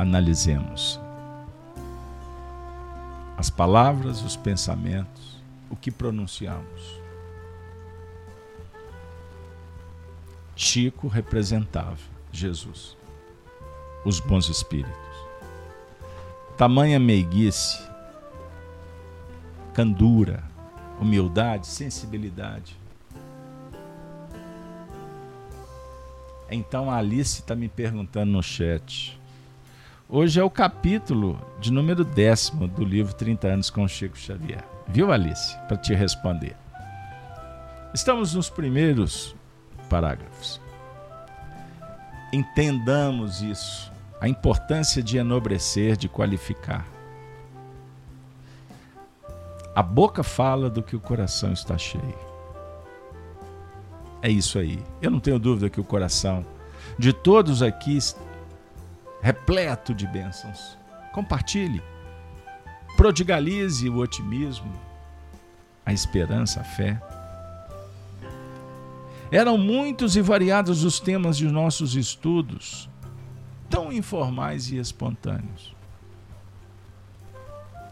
Analisemos 0.00 0.98
as 3.36 3.50
palavras, 3.50 4.22
os 4.22 4.36
pensamentos, 4.36 5.42
o 5.70 5.76
que 5.76 5.90
pronunciamos. 5.90 7.00
Chico 10.56 11.08
representava 11.08 11.98
Jesus, 12.32 12.96
os 14.04 14.20
bons 14.20 14.48
espíritos. 14.48 14.94
Tamanha 16.56 16.98
meiguice, 16.98 17.82
candura, 19.72 20.44
humildade, 21.00 21.66
sensibilidade. 21.66 22.78
Então 26.50 26.90
a 26.90 26.96
Alice 26.96 27.40
está 27.40 27.54
me 27.54 27.68
perguntando 27.68 28.32
no 28.32 28.42
chat 28.42 29.19
Hoje 30.12 30.40
é 30.40 30.42
o 30.42 30.50
capítulo 30.50 31.38
de 31.60 31.72
número 31.72 32.04
décimo 32.04 32.66
do 32.66 32.84
livro 32.84 33.14
30 33.14 33.46
anos 33.46 33.70
com 33.70 33.86
Chico 33.86 34.18
Xavier. 34.18 34.64
Viu, 34.88 35.12
Alice? 35.12 35.56
Para 35.68 35.76
te 35.76 35.94
responder. 35.94 36.56
Estamos 37.94 38.34
nos 38.34 38.50
primeiros 38.50 39.36
parágrafos. 39.88 40.60
Entendamos 42.32 43.40
isso, 43.40 43.92
a 44.20 44.28
importância 44.28 45.00
de 45.00 45.16
enobrecer, 45.16 45.96
de 45.96 46.08
qualificar. 46.08 46.84
A 49.76 49.82
boca 49.82 50.24
fala 50.24 50.68
do 50.68 50.82
que 50.82 50.96
o 50.96 51.00
coração 51.00 51.52
está 51.52 51.78
cheio. 51.78 52.18
É 54.20 54.28
isso 54.28 54.58
aí. 54.58 54.82
Eu 55.00 55.12
não 55.12 55.20
tenho 55.20 55.38
dúvida 55.38 55.70
que 55.70 55.80
o 55.80 55.84
coração 55.84 56.44
de 56.98 57.12
todos 57.12 57.62
aqui 57.62 57.96
repleto 59.22 59.94
de 59.94 60.06
bênçãos. 60.06 60.78
Compartilhe. 61.12 61.82
Prodigalize 62.96 63.88
o 63.88 63.98
otimismo, 63.98 64.72
a 65.84 65.92
esperança, 65.92 66.60
a 66.60 66.64
fé. 66.64 67.00
Eram 69.30 69.56
muitos 69.56 70.16
e 70.16 70.20
variados 70.20 70.84
os 70.84 70.98
temas 70.98 71.36
de 71.36 71.46
nossos 71.46 71.94
estudos, 71.94 72.90
tão 73.68 73.92
informais 73.92 74.70
e 74.70 74.76
espontâneos. 74.76 75.74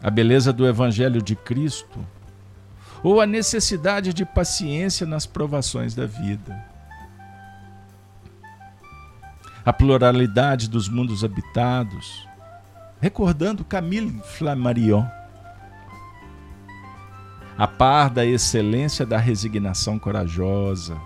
A 0.03 0.09
beleza 0.09 0.51
do 0.51 0.67
Evangelho 0.67 1.21
de 1.21 1.35
Cristo, 1.35 2.05
ou 3.01 3.21
a 3.21 3.25
necessidade 3.25 4.13
de 4.13 4.25
paciência 4.25 5.07
nas 5.07 5.25
provações 5.25 5.95
da 5.95 6.05
vida 6.05 6.68
a 9.69 9.73
pluralidade 9.73 10.67
dos 10.67 10.89
mundos 10.89 11.23
habitados, 11.23 12.27
recordando 12.99 13.63
Camille 13.63 14.19
Flammarion, 14.23 15.05
a 17.55 17.67
par 17.67 18.09
da 18.09 18.25
excelência 18.25 19.05
da 19.05 19.19
resignação 19.19 19.99
corajosa, 19.99 20.99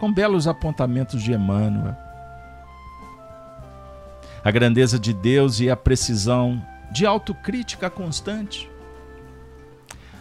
com 0.00 0.10
belos 0.10 0.48
apontamentos 0.48 1.22
de 1.22 1.34
Emmanuel, 1.34 1.94
a 4.42 4.50
grandeza 4.50 4.98
de 4.98 5.12
Deus 5.12 5.60
e 5.60 5.68
a 5.68 5.76
precisão 5.76 6.66
de 6.90 7.04
autocrítica 7.04 7.90
constante, 7.90 8.70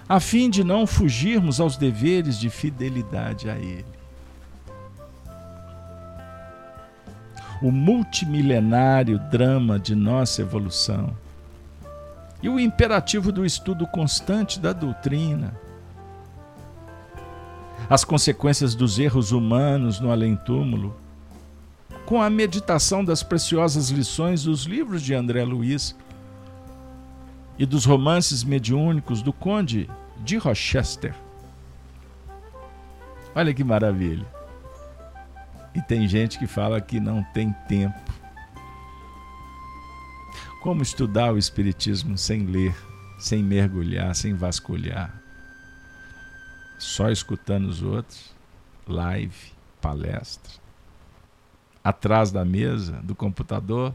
a 0.10 0.20
fim 0.20 0.50
de 0.50 0.62
não 0.62 0.86
fugirmos 0.86 1.62
aos 1.62 1.78
deveres 1.78 2.38
de 2.38 2.50
fidelidade 2.50 3.50
a 3.50 3.56
Ele. 3.56 3.97
O 7.62 7.72
multimilenário 7.72 9.20
drama 9.32 9.80
de 9.80 9.96
nossa 9.96 10.42
evolução 10.42 11.16
e 12.42 12.50
o 12.50 12.60
imperativo 12.60 13.32
do 13.32 13.46
estudo 13.46 13.88
constante 13.88 14.60
da 14.60 14.72
doutrina, 14.72 15.60
as 17.90 18.04
consequências 18.04 18.76
dos 18.76 19.00
erros 19.00 19.32
humanos 19.32 20.00
no 20.00 20.12
além-túmulo, 20.12 20.96
com 22.06 22.22
a 22.22 22.30
meditação 22.30 23.04
das 23.04 23.24
preciosas 23.24 23.90
lições 23.90 24.44
dos 24.44 24.64
livros 24.64 25.02
de 25.02 25.14
André 25.14 25.44
Luiz 25.44 25.96
e 27.58 27.66
dos 27.66 27.86
romances 27.86 28.44
mediúnicos 28.44 29.22
do 29.22 29.34
Conde 29.34 29.90
de 30.24 30.38
Rochester. 30.38 31.16
Olha 33.36 33.54
que 33.54 33.64
maravilha! 33.64 34.37
E 35.78 35.82
tem 35.84 36.08
gente 36.08 36.40
que 36.40 36.48
fala 36.48 36.82
que 36.82 37.00
não 37.00 37.22
tem 37.22 37.54
tempo. 37.68 38.12
Como 40.64 40.82
estudar 40.82 41.32
o 41.32 41.38
Espiritismo 41.38 42.18
sem 42.18 42.48
ler, 42.48 42.76
sem 43.20 43.44
mergulhar, 43.44 44.16
sem 44.16 44.34
vasculhar? 44.34 45.22
Só 46.80 47.12
escutando 47.12 47.68
os 47.68 47.84
outros? 47.84 48.34
Live, 48.88 49.54
palestra. 49.80 50.52
Atrás 51.84 52.32
da 52.32 52.44
mesa, 52.44 52.94
do 53.04 53.14
computador? 53.14 53.94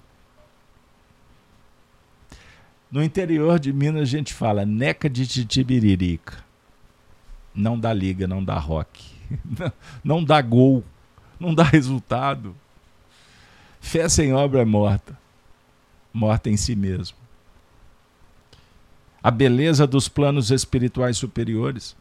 No 2.93 3.03
interior 3.03 3.59
de 3.59 3.73
Minas 3.73 4.03
a 4.03 4.05
gente 4.05 4.33
fala 4.33 4.65
neca 4.65 5.11
de 5.11 5.27
titibiririca. 5.27 6.45
Não 7.53 7.77
dá 7.77 7.93
liga, 7.93 8.29
não 8.29 8.43
dá 8.43 8.57
rock. 8.57 9.05
Não 10.05 10.23
dá 10.23 10.41
gol 10.43 10.85
não 11.43 11.53
dá 11.53 11.65
resultado. 11.65 12.55
Fé 13.81 14.09
sem 14.09 14.33
obra 14.33 14.63
é 14.63 14.65
morta, 14.65 15.19
morta 16.13 16.49
em 16.49 16.57
si 16.57 16.77
mesmo. 16.77 17.17
A 19.21 19.31
beleza 19.31 19.87
dos 19.87 20.09
planos 20.09 20.53
espirituais 20.53 21.17
superiores. 21.17 21.97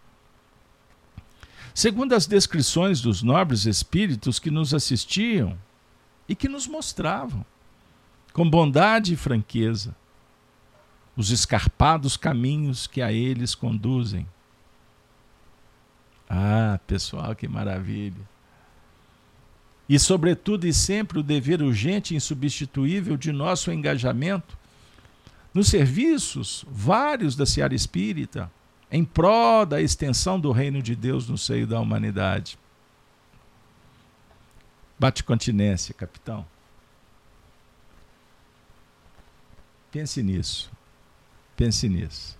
Segundo 1.73 2.13
as 2.13 2.27
descrições 2.27 3.01
dos 3.01 3.23
nobres 3.23 3.65
espíritos 3.65 4.37
que 4.37 4.51
nos 4.51 4.73
assistiam 4.73 5.57
e 6.29 6.35
que 6.35 6.47
nos 6.47 6.67
mostravam, 6.67 7.43
com 8.33 8.47
bondade 8.47 9.13
e 9.13 9.17
franqueza, 9.17 9.95
os 11.15 11.31
escarpados 11.31 12.15
caminhos 12.15 12.85
que 12.87 13.01
a 13.01 13.11
eles 13.11 13.55
conduzem. 13.55 14.27
Ah, 16.29 16.79
pessoal, 16.85 17.35
que 17.35 17.47
maravilha! 17.47 18.31
E, 19.91 19.99
sobretudo 19.99 20.65
e 20.65 20.73
sempre, 20.73 21.19
o 21.19 21.23
dever 21.23 21.61
urgente 21.61 22.13
e 22.13 22.17
insubstituível 22.17 23.17
de 23.17 23.33
nosso 23.33 23.73
engajamento 23.73 24.57
nos 25.53 25.67
serviços 25.67 26.63
vários 26.71 27.35
da 27.35 27.45
seara 27.45 27.75
espírita, 27.75 28.49
em 28.89 29.03
prol 29.03 29.65
da 29.65 29.81
extensão 29.81 30.39
do 30.39 30.49
reino 30.53 30.81
de 30.81 30.95
Deus 30.95 31.27
no 31.27 31.37
seio 31.37 31.67
da 31.67 31.77
humanidade. 31.77 32.57
Bate 34.97 35.25
continência, 35.25 35.93
capitão. 35.93 36.45
Pense 39.91 40.23
nisso. 40.23 40.71
Pense 41.57 41.89
nisso. 41.89 42.39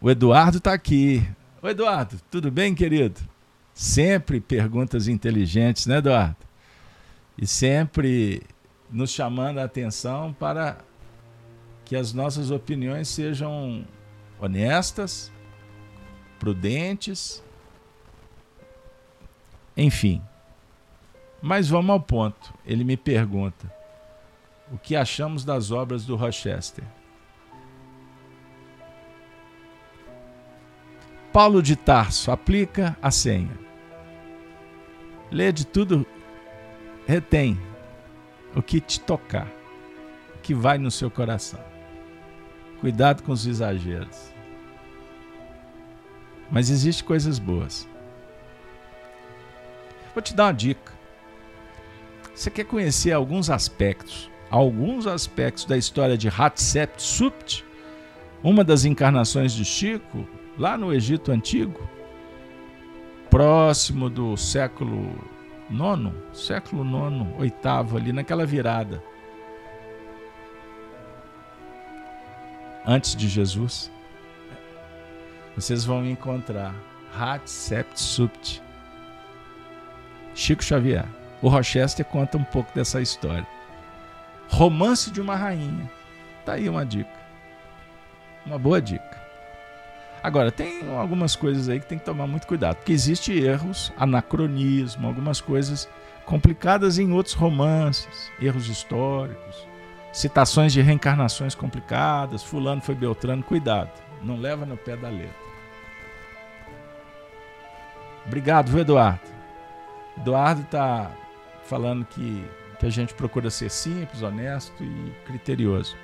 O 0.00 0.10
Eduardo 0.10 0.56
está 0.56 0.72
aqui. 0.72 1.22
Oi, 1.60 1.72
Eduardo, 1.72 2.18
tudo 2.30 2.50
bem, 2.50 2.74
querido? 2.74 3.20
Sempre 3.74 4.40
perguntas 4.40 5.08
inteligentes, 5.08 5.86
né, 5.86 5.98
Eduardo? 5.98 6.36
E 7.36 7.46
sempre 7.46 8.42
nos 8.90 9.10
chamando 9.10 9.58
a 9.58 9.64
atenção 9.64 10.32
para 10.32 10.78
que 11.84 11.96
as 11.96 12.12
nossas 12.12 12.50
opiniões 12.50 13.08
sejam 13.08 13.86
honestas, 14.38 15.32
prudentes, 16.38 17.42
enfim. 19.76 20.22
Mas 21.40 21.68
vamos 21.68 21.90
ao 21.90 22.00
ponto. 22.00 22.52
Ele 22.64 22.84
me 22.84 22.96
pergunta: 22.96 23.72
o 24.70 24.78
que 24.78 24.94
achamos 24.94 25.44
das 25.44 25.70
obras 25.70 26.04
do 26.04 26.14
Rochester? 26.14 26.84
Paulo 31.32 31.62
de 31.62 31.76
Tarso 31.76 32.30
aplica 32.30 32.94
a 33.00 33.10
senha. 33.10 33.58
Lê 35.30 35.50
de 35.50 35.66
tudo, 35.66 36.06
retém 37.06 37.58
o 38.54 38.60
que 38.60 38.78
te 38.78 39.00
tocar, 39.00 39.48
o 40.34 40.38
que 40.42 40.52
vai 40.52 40.76
no 40.76 40.90
seu 40.90 41.10
coração. 41.10 41.60
Cuidado 42.82 43.22
com 43.22 43.32
os 43.32 43.46
exageros. 43.46 44.30
Mas 46.50 46.68
existem 46.68 47.06
coisas 47.06 47.38
boas. 47.38 47.88
Vou 50.14 50.20
te 50.20 50.34
dar 50.34 50.44
uma 50.46 50.52
dica. 50.52 50.92
Você 52.34 52.50
quer 52.50 52.64
conhecer 52.64 53.12
alguns 53.12 53.48
aspectos, 53.48 54.30
alguns 54.50 55.06
aspectos 55.06 55.64
da 55.64 55.78
história 55.78 56.18
de 56.18 56.28
Hatshepsut, 56.28 57.64
uma 58.42 58.62
das 58.62 58.84
encarnações 58.84 59.54
de 59.54 59.64
Chico, 59.64 60.28
lá 60.58 60.76
no 60.76 60.92
Egito 60.92 61.32
Antigo, 61.32 61.88
próximo 63.30 64.10
do 64.10 64.36
século 64.36 65.18
nono, 65.70 66.14
século 66.32 66.84
nono, 66.84 67.34
oitavo 67.38 67.96
ali 67.96 68.12
naquela 68.12 68.44
virada. 68.44 69.02
Antes 72.84 73.14
de 73.14 73.28
Jesus, 73.28 73.90
vocês 75.54 75.84
vão 75.84 76.04
encontrar 76.04 76.74
Hatshepsut, 77.16 78.62
Chico 80.34 80.64
Xavier. 80.64 81.06
O 81.40 81.48
Rochester 81.48 82.04
conta 82.04 82.38
um 82.38 82.44
pouco 82.44 82.72
dessa 82.74 83.00
história. 83.00 83.46
Romance 84.48 85.10
de 85.10 85.20
uma 85.20 85.34
rainha. 85.34 85.90
Tá 86.44 86.54
aí 86.54 86.68
uma 86.68 86.84
dica. 86.84 87.10
Uma 88.46 88.58
boa 88.58 88.80
dica. 88.80 89.20
Agora, 90.22 90.52
tem 90.52 90.88
algumas 90.96 91.34
coisas 91.34 91.68
aí 91.68 91.80
que 91.80 91.86
tem 91.86 91.98
que 91.98 92.04
tomar 92.04 92.28
muito 92.28 92.46
cuidado, 92.46 92.76
porque 92.76 92.92
existem 92.92 93.38
erros, 93.38 93.92
anacronismo, 93.96 95.08
algumas 95.08 95.40
coisas 95.40 95.88
complicadas 96.24 96.96
em 96.96 97.12
outros 97.12 97.34
romances, 97.34 98.30
erros 98.40 98.68
históricos, 98.68 99.66
citações 100.12 100.72
de 100.72 100.80
reencarnações 100.80 101.56
complicadas, 101.56 102.44
fulano 102.44 102.80
foi 102.80 102.94
Beltrano, 102.94 103.42
cuidado, 103.42 103.90
não 104.22 104.36
leva 104.36 104.64
no 104.64 104.76
pé 104.76 104.96
da 104.96 105.08
letra. 105.08 105.42
Obrigado, 108.24 108.70
viu, 108.70 108.80
Eduardo? 108.80 109.20
Eduardo 110.16 110.62
está 110.62 111.10
falando 111.64 112.04
que, 112.04 112.44
que 112.78 112.86
a 112.86 112.90
gente 112.90 113.12
procura 113.14 113.50
ser 113.50 113.70
simples, 113.70 114.22
honesto 114.22 114.84
e 114.84 115.12
criterioso. 115.26 115.96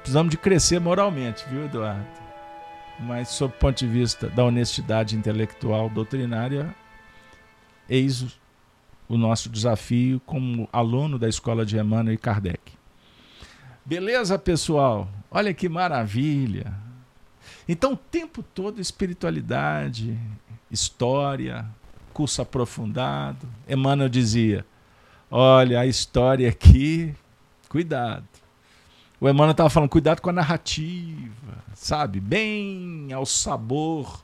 Precisamos 0.00 0.32
de 0.32 0.38
crescer 0.38 0.80
moralmente, 0.80 1.44
viu, 1.48 1.66
Eduardo? 1.66 2.23
Mas, 3.00 3.28
sob 3.28 3.54
o 3.54 3.58
ponto 3.58 3.78
de 3.78 3.86
vista 3.86 4.28
da 4.28 4.44
honestidade 4.44 5.16
intelectual 5.16 5.90
doutrinária, 5.90 6.74
eis 7.88 8.38
o 9.08 9.18
nosso 9.18 9.48
desafio 9.48 10.20
como 10.24 10.68
aluno 10.72 11.18
da 11.18 11.28
escola 11.28 11.66
de 11.66 11.76
Emmanuel 11.76 12.14
e 12.14 12.18
Kardec. 12.18 12.72
Beleza, 13.84 14.38
pessoal? 14.38 15.08
Olha 15.30 15.52
que 15.52 15.68
maravilha! 15.68 16.72
Então, 17.68 17.92
o 17.92 17.96
tempo 17.96 18.42
todo, 18.42 18.80
espiritualidade, 18.80 20.18
história, 20.70 21.66
curso 22.12 22.40
aprofundado. 22.40 23.46
Emmanuel 23.68 24.08
dizia: 24.08 24.64
Olha, 25.30 25.80
a 25.80 25.86
história 25.86 26.48
aqui, 26.48 27.14
cuidado. 27.68 28.24
O 29.24 29.28
Emmanuel 29.30 29.52
estava 29.52 29.70
falando, 29.70 29.88
cuidado 29.88 30.20
com 30.20 30.28
a 30.28 30.34
narrativa, 30.34 31.56
sabe? 31.72 32.20
Bem 32.20 33.10
ao 33.10 33.24
sabor 33.24 34.22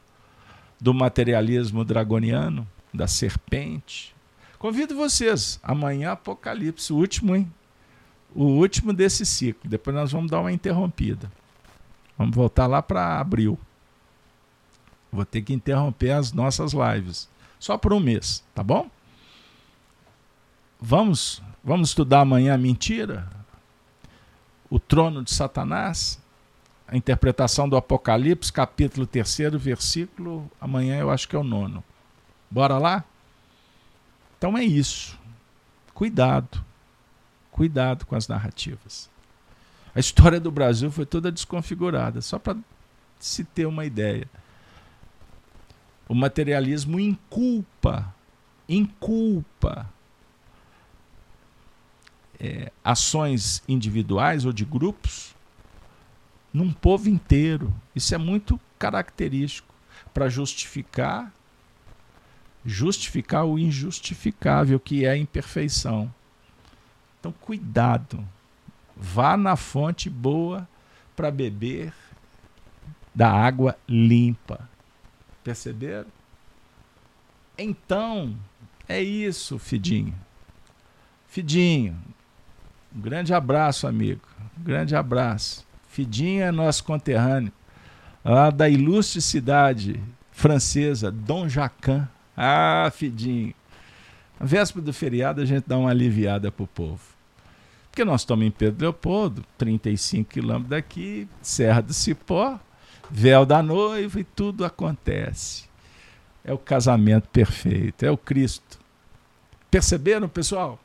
do 0.78 0.92
materialismo 0.92 1.86
dragoniano, 1.86 2.68
da 2.92 3.06
serpente. 3.06 4.14
Convido 4.58 4.94
vocês, 4.94 5.58
amanhã 5.62 6.12
Apocalipse, 6.12 6.92
o 6.92 6.96
último, 6.96 7.34
hein? 7.34 7.50
O 8.34 8.44
último 8.44 8.92
desse 8.92 9.24
ciclo. 9.24 9.70
Depois 9.70 9.96
nós 9.96 10.12
vamos 10.12 10.30
dar 10.30 10.40
uma 10.40 10.52
interrompida. 10.52 11.32
Vamos 12.18 12.36
voltar 12.36 12.66
lá 12.66 12.82
para 12.82 13.18
abril. 13.18 13.58
Vou 15.10 15.24
ter 15.24 15.40
que 15.40 15.54
interromper 15.54 16.10
as 16.10 16.30
nossas 16.30 16.74
lives. 16.74 17.26
Só 17.58 17.78
por 17.78 17.94
um 17.94 18.00
mês, 18.00 18.44
tá 18.54 18.62
bom? 18.62 18.90
Vamos, 20.78 21.42
vamos 21.64 21.88
estudar 21.88 22.20
amanhã 22.20 22.52
a 22.52 22.58
mentira? 22.58 23.39
O 24.70 24.78
trono 24.78 25.24
de 25.24 25.33
Satanás? 25.33 26.22
A 26.87 26.96
interpretação 26.96 27.68
do 27.68 27.76
Apocalipse, 27.76 28.52
capítulo 28.52 29.06
3, 29.06 29.54
versículo. 29.56 30.50
Amanhã 30.61 30.98
eu 30.98 31.11
acho 31.11 31.28
que 31.28 31.35
é 31.35 31.38
o 31.38 31.44
nono. 31.44 31.83
Bora 32.48 32.78
lá? 32.78 33.04
Então 34.38 34.56
é 34.56 34.64
isso. 34.64 35.18
Cuidado. 35.92 36.64
Cuidado 37.50 38.06
com 38.06 38.14
as 38.14 38.28
narrativas. 38.28 39.11
A 39.92 39.98
história 39.98 40.38
do 40.38 40.50
Brasil 40.50 40.90
foi 40.90 41.04
toda 41.04 41.33
desconfigurada, 41.33 42.20
só 42.20 42.38
para 42.38 42.56
se 43.18 43.42
ter 43.44 43.66
uma 43.66 43.85
ideia. 43.85 44.28
O 46.09 46.14
materialismo 46.14 46.98
inculpa, 46.98 48.14
inculpa 48.68 49.88
é, 52.40 52.72
ações 52.83 53.62
individuais 53.68 54.44
ou 54.44 54.53
de 54.53 54.64
grupos 54.64 55.35
num 56.53 56.72
povo 56.72 57.09
inteiro. 57.09 57.72
Isso 57.94 58.14
é 58.14 58.18
muito 58.18 58.59
característico 58.79 59.72
para 60.14 60.29
justificar 60.29 61.33
justificar 62.64 63.46
o 63.46 63.59
injustificável, 63.59 64.79
que 64.79 65.05
é 65.05 65.11
a 65.11 65.16
imperfeição. 65.16 66.12
Então, 67.18 67.33
cuidado. 67.33 68.26
Vá 68.96 69.37
na 69.37 69.57
fonte 69.57 70.11
boa 70.11 70.68
para 71.16 71.31
beber 71.31 71.92
da 73.14 73.31
água 73.31 73.79
limpa. 73.88 74.68
Perceberam? 75.42 76.09
Então, 77.57 78.37
é 78.88 79.03
isso, 79.03 79.59
Fidinho. 79.59 80.14
Fidinho, 81.29 81.98
um 82.94 83.00
grande 83.00 83.33
abraço, 83.33 83.87
amigo. 83.87 84.22
Um 84.59 84.62
grande 84.62 84.94
abraço. 84.94 85.66
Fidinho 85.88 86.42
é 86.42 86.53
nosso 86.53 86.85
conterrâneo, 86.85 87.53
lá 88.24 88.50
da 88.50 88.68
ilustre 88.68 89.20
cidade 89.20 90.00
francesa, 90.31 91.11
Dom 91.11 91.48
Jacan. 91.48 92.09
Ah, 92.37 92.90
Fidinho. 92.94 93.55
Na 94.38 94.46
véspera 94.46 94.85
do 94.85 94.92
feriado 94.92 95.42
a 95.42 95.44
gente 95.44 95.64
dá 95.66 95.76
uma 95.76 95.90
aliviada 95.90 96.50
pro 96.50 96.66
povo. 96.66 97.03
Porque 97.90 98.05
nós 98.05 98.22
estamos 98.22 98.46
em 98.46 98.50
Pedro 98.50 98.83
Leopoldo, 98.83 99.44
35 99.59 100.31
quilômetros 100.31 100.70
daqui, 100.70 101.29
Serra 101.42 101.83
do 101.83 101.92
Cipó, 101.92 102.59
véu 103.11 103.44
da 103.44 103.62
noiva 103.62 104.20
e 104.20 104.24
tudo 104.24 104.64
acontece. 104.64 105.64
É 106.44 106.53
o 106.53 106.59
casamento 106.59 107.29
perfeito, 107.29 108.05
é 108.05 108.11
o 108.11 108.16
Cristo. 108.16 108.79
Perceberam, 109.70 110.29
pessoal? 110.29 110.79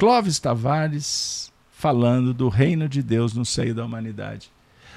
Clóvis 0.00 0.38
Tavares 0.38 1.52
falando 1.70 2.32
do 2.32 2.48
reino 2.48 2.88
de 2.88 3.02
Deus 3.02 3.34
no 3.34 3.44
seio 3.44 3.74
da 3.74 3.84
humanidade. 3.84 4.50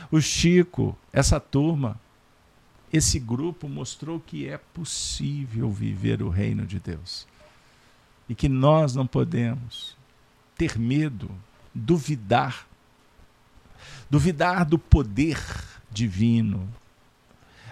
O 0.10 0.22
Chico, 0.22 0.98
essa 1.12 1.42
turma, 1.42 2.00
esse 2.92 3.20
grupo 3.20 3.68
mostrou 3.68 4.18
que 4.18 4.48
é 4.48 4.58
possível 4.58 5.70
viver 5.70 6.24
o 6.24 6.30
reino 6.30 6.66
de 6.66 6.80
Deus. 6.80 7.28
E 8.30 8.34
que 8.34 8.48
nós 8.48 8.96
não 8.96 9.06
podemos 9.06 9.96
ter 10.56 10.80
medo, 10.80 11.30
duvidar 11.76 12.66
duvidar 14.10 14.64
do 14.64 14.78
poder 14.80 15.40
divino, 15.92 16.70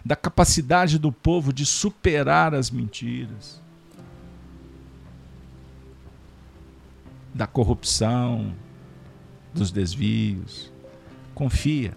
da 0.03 0.15
capacidade 0.15 0.97
do 0.97 1.11
povo 1.11 1.53
de 1.53 1.65
superar 1.65 2.53
as 2.53 2.69
mentiras, 2.69 3.61
da 7.33 7.47
corrupção, 7.47 8.53
dos 9.53 9.71
desvios. 9.71 10.71
Confia. 11.33 11.95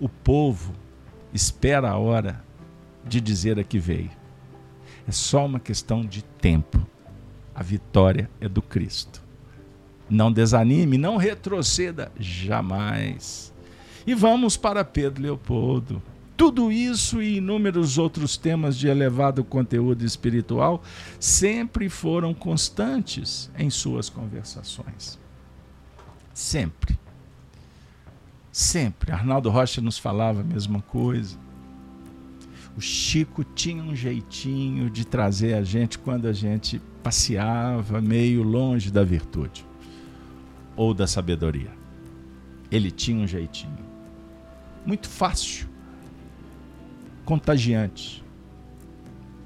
O 0.00 0.08
povo 0.08 0.72
espera 1.32 1.90
a 1.90 1.98
hora 1.98 2.42
de 3.04 3.20
dizer 3.20 3.58
a 3.58 3.64
que 3.64 3.78
veio. 3.78 4.10
É 5.06 5.12
só 5.12 5.46
uma 5.46 5.60
questão 5.60 6.02
de 6.04 6.22
tempo. 6.22 6.84
A 7.54 7.62
vitória 7.62 8.30
é 8.40 8.48
do 8.48 8.62
Cristo. 8.62 9.22
Não 10.08 10.32
desanime, 10.32 10.98
não 10.98 11.16
retroceda 11.16 12.10
jamais. 12.18 13.52
E 14.06 14.14
vamos 14.14 14.56
para 14.56 14.84
Pedro 14.84 15.22
Leopoldo. 15.22 16.02
Tudo 16.42 16.72
isso 16.72 17.22
e 17.22 17.36
inúmeros 17.36 17.98
outros 17.98 18.36
temas 18.36 18.76
de 18.76 18.88
elevado 18.88 19.44
conteúdo 19.44 20.04
espiritual 20.04 20.82
sempre 21.20 21.88
foram 21.88 22.34
constantes 22.34 23.48
em 23.56 23.70
suas 23.70 24.08
conversações. 24.08 25.20
Sempre. 26.34 26.98
Sempre. 28.50 29.12
Arnaldo 29.12 29.50
Rocha 29.50 29.80
nos 29.80 29.98
falava 29.98 30.40
a 30.40 30.42
mesma 30.42 30.82
coisa. 30.82 31.38
O 32.76 32.80
Chico 32.80 33.44
tinha 33.44 33.80
um 33.80 33.94
jeitinho 33.94 34.90
de 34.90 35.06
trazer 35.06 35.54
a 35.54 35.62
gente 35.62 35.96
quando 35.96 36.26
a 36.26 36.32
gente 36.32 36.82
passeava 37.04 38.00
meio 38.00 38.42
longe 38.42 38.90
da 38.90 39.04
virtude 39.04 39.64
ou 40.74 40.92
da 40.92 41.06
sabedoria. 41.06 41.70
Ele 42.68 42.90
tinha 42.90 43.22
um 43.22 43.28
jeitinho. 43.28 43.78
Muito 44.84 45.08
fácil. 45.08 45.70
Contagiante. 47.24 48.22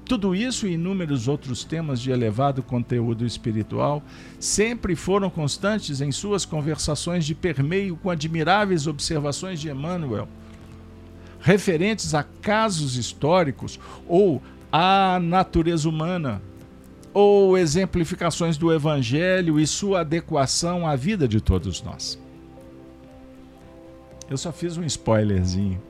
Tudo 0.07 0.33
isso 0.33 0.65
e 0.65 0.73
inúmeros 0.73 1.27
outros 1.27 1.65
temas 1.65 1.99
de 1.99 2.11
elevado 2.11 2.63
conteúdo 2.63 3.25
espiritual 3.25 4.01
sempre 4.39 4.95
foram 4.95 5.29
constantes 5.29 5.99
em 5.99 6.13
suas 6.13 6.45
conversações 6.45 7.25
de 7.25 7.35
permeio 7.35 7.97
com 7.97 8.09
admiráveis 8.09 8.87
observações 8.87 9.59
de 9.59 9.69
Emmanuel, 9.69 10.29
referentes 11.41 12.13
a 12.13 12.23
casos 12.23 12.95
históricos 12.95 13.77
ou 14.07 14.41
à 14.71 15.19
natureza 15.21 15.89
humana, 15.89 16.41
ou 17.13 17.57
exemplificações 17.57 18.57
do 18.57 18.71
Evangelho 18.71 19.59
e 19.59 19.67
sua 19.67 20.01
adequação 20.01 20.87
à 20.87 20.95
vida 20.95 21.27
de 21.27 21.41
todos 21.41 21.81
nós. 21.81 22.17
Eu 24.29 24.37
só 24.37 24.53
fiz 24.53 24.77
um 24.77 24.83
spoilerzinho, 24.83 25.81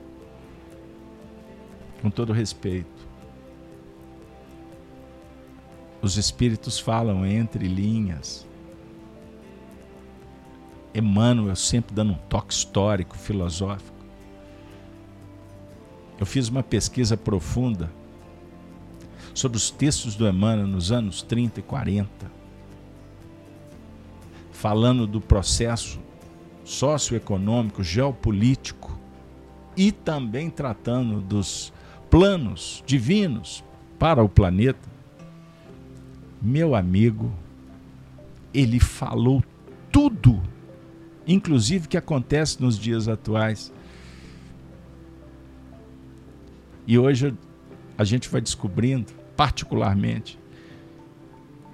com 2.00 2.10
todo 2.10 2.32
respeito. 2.32 3.08
Os 6.00 6.16
Espíritos 6.16 6.78
falam 6.78 7.26
entre 7.26 7.66
linhas. 7.66 8.46
Emmanuel 10.94 11.56
sempre 11.56 11.94
dando 11.94 12.12
um 12.12 12.18
toque 12.28 12.52
histórico, 12.52 13.16
filosófico. 13.16 13.96
Eu 16.18 16.26
fiz 16.26 16.48
uma 16.48 16.62
pesquisa 16.62 17.16
profunda 17.16 17.90
sobre 19.34 19.56
os 19.56 19.70
textos 19.70 20.16
do 20.16 20.28
Emmanuel 20.28 20.66
nos 20.66 20.90
anos 20.90 21.22
30 21.22 21.60
e 21.60 21.62
40, 21.62 22.08
falando 24.50 25.06
do 25.06 25.20
processo 25.20 26.00
socioeconômico, 26.64 27.82
geopolítico 27.82 28.98
e 29.76 29.92
também 29.92 30.50
tratando 30.50 31.20
dos 31.20 31.72
planos 32.10 32.82
divinos 32.86 33.64
para 33.98 34.22
o 34.22 34.28
planeta, 34.28 34.88
meu 36.40 36.74
amigo, 36.74 37.32
ele 38.54 38.78
falou 38.78 39.42
tudo, 39.90 40.42
inclusive 41.26 41.88
que 41.88 41.96
acontece 41.96 42.60
nos 42.62 42.78
dias 42.78 43.08
atuais. 43.08 43.72
E 46.86 46.98
hoje 46.98 47.34
a 47.96 48.04
gente 48.04 48.28
vai 48.28 48.40
descobrindo 48.40 49.12
particularmente, 49.36 50.38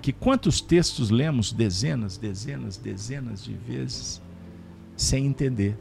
que 0.03 0.13
quantos 0.13 0.61
textos 0.61 1.09
lemos 1.09 1.51
dezenas, 1.51 2.19
dezenas, 2.19 2.77
dezenas 2.77 3.43
de 3.43 3.55
vezes 3.55 4.21
sem 4.95 5.25
entender. 5.25 5.79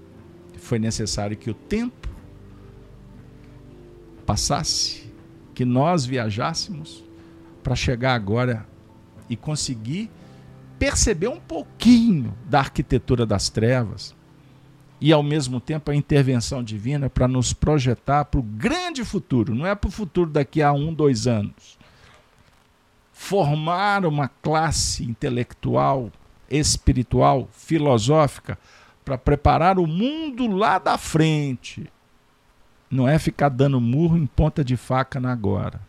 Foi 0.58 0.80
necessário 0.80 1.36
que 1.36 1.50
o 1.50 1.54
tempo 1.54 2.08
passasse, 4.26 5.12
que 5.54 5.66
nós 5.66 6.06
viajássemos 6.06 7.04
para 7.62 7.76
chegar 7.76 8.14
agora 8.14 8.66
e 9.30 9.36
conseguir 9.36 10.10
perceber 10.78 11.28
um 11.28 11.40
pouquinho 11.40 12.34
da 12.46 12.60
arquitetura 12.60 13.26
das 13.26 13.50
trevas 13.50 14.16
e 15.00 15.12
ao 15.12 15.22
mesmo 15.22 15.60
tempo 15.60 15.92
a 15.92 15.96
intervenção 15.96 16.64
divina 16.64 17.10
para 17.10 17.28
nos 17.28 17.52
projetar 17.52 18.24
para 18.24 18.40
o 18.40 18.44
grande 18.44 19.04
futuro, 19.04 19.54
não 19.54 19.68
é 19.68 19.76
para 19.76 19.90
o 19.90 19.92
futuro 19.92 20.30
daqui 20.30 20.62
a 20.62 20.72
um, 20.72 20.94
dois 20.94 21.28
anos. 21.28 21.78
Formar 23.12 24.06
uma 24.06 24.30
classe 24.30 25.04
intelectual, 25.04 26.10
espiritual, 26.50 27.50
filosófica, 27.52 28.58
para 29.04 29.18
preparar 29.18 29.78
o 29.78 29.86
mundo 29.86 30.48
lá 30.48 30.80
da 30.80 30.98
frente. 30.98 31.92
Não 32.93 33.08
é 33.08 33.17
ficar 33.17 33.49
dando 33.49 33.82
murro 33.82 34.17
em 34.17 34.25
ponta 34.25 34.63
de 34.63 34.77
faca 34.77 35.19
na 35.19 35.32
agora 35.32 35.82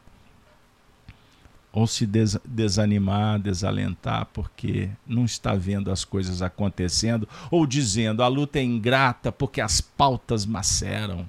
ou 1.74 1.88
se 1.88 2.06
des 2.06 2.38
desanimar, 2.44 3.40
desalentar, 3.40 4.26
porque 4.26 4.88
não 5.04 5.24
está 5.24 5.56
vendo 5.56 5.90
as 5.90 6.04
coisas 6.04 6.40
acontecendo, 6.40 7.28
ou 7.50 7.66
dizendo 7.66 8.22
a 8.22 8.28
luta 8.28 8.60
é 8.60 8.62
ingrata 8.62 9.32
porque 9.32 9.60
as 9.60 9.80
pautas 9.80 10.46
maceram. 10.46 11.28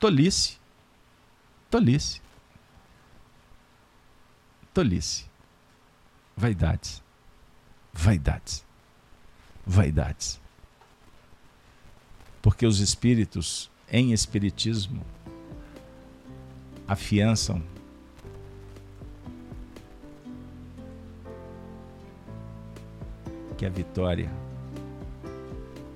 Tolice. 0.00 0.58
Tolice. 1.70 2.20
Tolice. 4.74 5.26
Vaidades. 6.36 7.00
Vaidades. 7.92 8.66
Vaidades. 9.64 10.40
Porque 12.42 12.66
os 12.66 12.80
espíritos, 12.80 13.70
em 13.90 14.12
espiritismo, 14.12 15.02
afiançam 16.86 17.62
que 23.56 23.64
a 23.64 23.70
vitória 23.70 24.30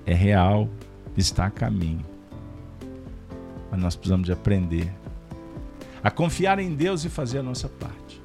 é 0.05 0.13
real, 0.13 0.69
está 1.15 1.45
a 1.45 1.51
caminho. 1.51 2.05
Mas 3.69 3.79
nós 3.79 3.95
precisamos 3.95 4.25
de 4.25 4.31
aprender 4.31 4.91
a 6.03 6.09
confiar 6.09 6.59
em 6.59 6.73
Deus 6.73 7.03
e 7.03 7.09
fazer 7.09 7.39
a 7.39 7.43
nossa 7.43 7.67
parte. 7.67 8.21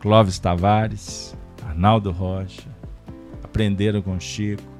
Clóvis 0.00 0.38
Tavares, 0.38 1.36
Arnaldo 1.64 2.10
Rocha, 2.10 2.68
aprenderam 3.42 4.00
com 4.02 4.18
Chico. 4.18 4.75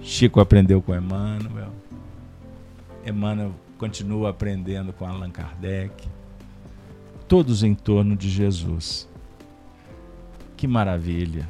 Chico 0.00 0.40
aprendeu 0.40 0.80
com 0.80 0.94
Emmanuel. 0.94 1.72
Emmanuel 3.04 3.54
continua 3.76 4.30
aprendendo 4.30 4.92
com 4.92 5.06
Allan 5.06 5.30
Kardec. 5.30 6.08
Todos 7.26 7.62
em 7.62 7.74
torno 7.74 8.16
de 8.16 8.28
Jesus. 8.28 9.08
Que 10.56 10.66
maravilha! 10.66 11.48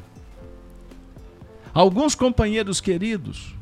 Alguns 1.73 2.15
companheiros 2.15 2.81
queridos 2.81 3.55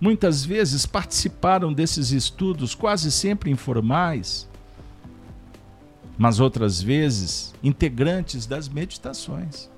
muitas 0.00 0.44
vezes 0.44 0.84
participaram 0.84 1.72
desses 1.72 2.10
estudos, 2.10 2.74
quase 2.74 3.10
sempre 3.10 3.50
informais, 3.50 4.48
mas 6.18 6.40
outras 6.40 6.82
vezes 6.82 7.54
integrantes 7.62 8.46
das 8.46 8.68
meditações, 8.68 9.70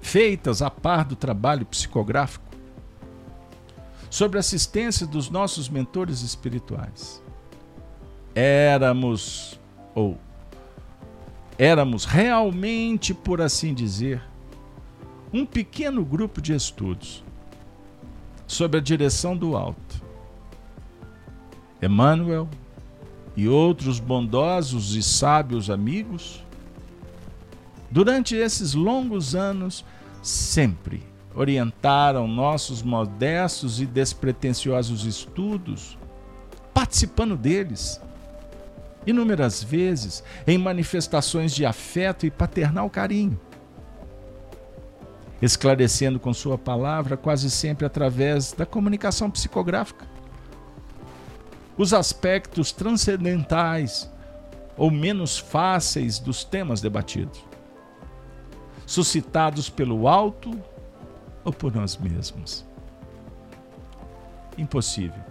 feitas 0.00 0.62
a 0.62 0.70
par 0.70 1.04
do 1.04 1.16
trabalho 1.16 1.66
psicográfico, 1.66 2.44
sobre 4.08 4.38
assistência 4.38 5.06
dos 5.06 5.30
nossos 5.30 5.68
mentores 5.68 6.22
espirituais. 6.22 7.22
Éramos, 8.34 9.58
ou 9.94 10.18
éramos 11.56 12.04
realmente, 12.04 13.14
por 13.14 13.40
assim 13.40 13.72
dizer, 13.72 14.22
um 15.32 15.46
pequeno 15.46 16.04
grupo 16.04 16.40
de 16.40 16.54
estudos 16.54 17.24
sob 18.46 18.78
a 18.78 18.80
direção 18.80 19.36
do 19.36 19.56
alto. 19.56 20.02
Emmanuel 21.80 22.48
e 23.36 23.48
outros 23.48 24.00
bondosos 24.00 24.96
e 24.96 25.02
sábios 25.02 25.70
amigos, 25.70 26.44
durante 27.90 28.34
esses 28.34 28.74
longos 28.74 29.34
anos, 29.34 29.84
sempre 30.22 31.02
orientaram 31.34 32.26
nossos 32.26 32.82
modestos 32.82 33.80
e 33.80 33.86
despretensiosos 33.86 35.04
estudos, 35.04 35.98
participando 36.74 37.36
deles 37.36 38.00
inúmeras 39.06 39.62
vezes 39.62 40.22
em 40.46 40.58
manifestações 40.58 41.54
de 41.54 41.64
afeto 41.64 42.26
e 42.26 42.30
paternal 42.30 42.90
carinho, 42.90 43.40
esclarecendo 45.40 46.20
com 46.20 46.34
Sua 46.34 46.58
palavra, 46.58 47.16
quase 47.16 47.50
sempre 47.50 47.86
através 47.86 48.52
da 48.52 48.66
comunicação 48.66 49.30
psicográfica, 49.30 50.06
os 51.78 51.94
aspectos 51.94 52.72
transcendentais 52.72 54.10
ou 54.76 54.90
menos 54.90 55.38
fáceis 55.38 56.18
dos 56.18 56.44
temas 56.44 56.80
debatidos, 56.80 57.42
suscitados 58.90 59.70
pelo 59.70 60.08
alto 60.08 60.50
ou 61.44 61.52
por 61.52 61.72
nós 61.72 61.96
mesmos. 61.96 62.66
Impossível 64.58 65.22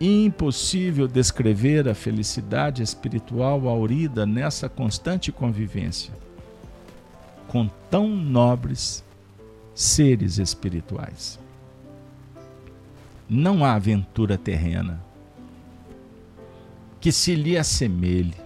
Impossível 0.00 1.06
descrever 1.06 1.88
a 1.88 1.94
felicidade 1.94 2.82
espiritual 2.82 3.68
aurida 3.68 4.26
nessa 4.26 4.68
constante 4.68 5.30
convivência 5.30 6.12
com 7.46 7.70
tão 7.88 8.08
nobres 8.08 9.04
seres 9.72 10.38
espirituais. 10.38 11.38
Não 13.30 13.64
há 13.64 13.74
aventura 13.74 14.36
terrena 14.36 15.00
que 17.00 17.12
se 17.12 17.36
lhe 17.36 17.56
assemelhe. 17.56 18.45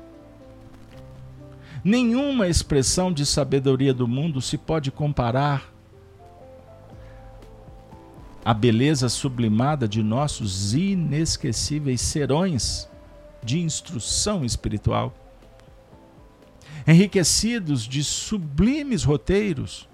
Nenhuma 1.82 2.46
expressão 2.46 3.10
de 3.10 3.24
sabedoria 3.24 3.94
do 3.94 4.06
mundo 4.06 4.40
se 4.42 4.58
pode 4.58 4.90
comparar 4.90 5.72
a 8.44 8.52
beleza 8.52 9.08
sublimada 9.08 9.88
de 9.88 10.02
nossos 10.02 10.74
inesquecíveis 10.74 12.02
serões 12.02 12.88
de 13.42 13.60
instrução 13.60 14.44
espiritual, 14.44 15.14
enriquecidos 16.86 17.84
de 17.84 18.04
sublimes 18.04 19.02
roteiros, 19.02 19.88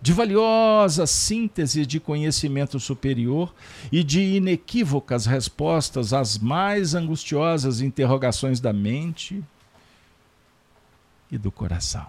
de 0.00 0.12
valiosa 0.12 1.04
síntese 1.04 1.84
de 1.84 1.98
conhecimento 1.98 2.78
superior 2.78 3.52
e 3.90 4.04
de 4.04 4.20
inequívocas 4.20 5.26
respostas 5.26 6.12
às 6.12 6.38
mais 6.38 6.94
angustiosas 6.94 7.80
interrogações 7.80 8.60
da 8.60 8.72
mente 8.72 9.44
e 11.30 11.38
do 11.38 11.52
coração. 11.52 12.06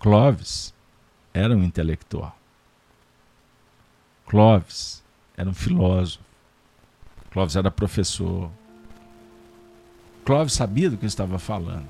Clovis 0.00 0.74
era 1.32 1.54
um 1.54 1.62
intelectual. 1.62 2.36
Clóvis 4.26 5.02
era 5.36 5.48
um 5.48 5.54
filósofo. 5.54 6.24
Clóvis 7.30 7.56
era 7.56 7.70
professor. 7.70 8.50
Clóvis 10.24 10.54
sabia 10.54 10.88
do 10.90 10.96
que 10.96 11.06
estava 11.06 11.38
falando. 11.38 11.88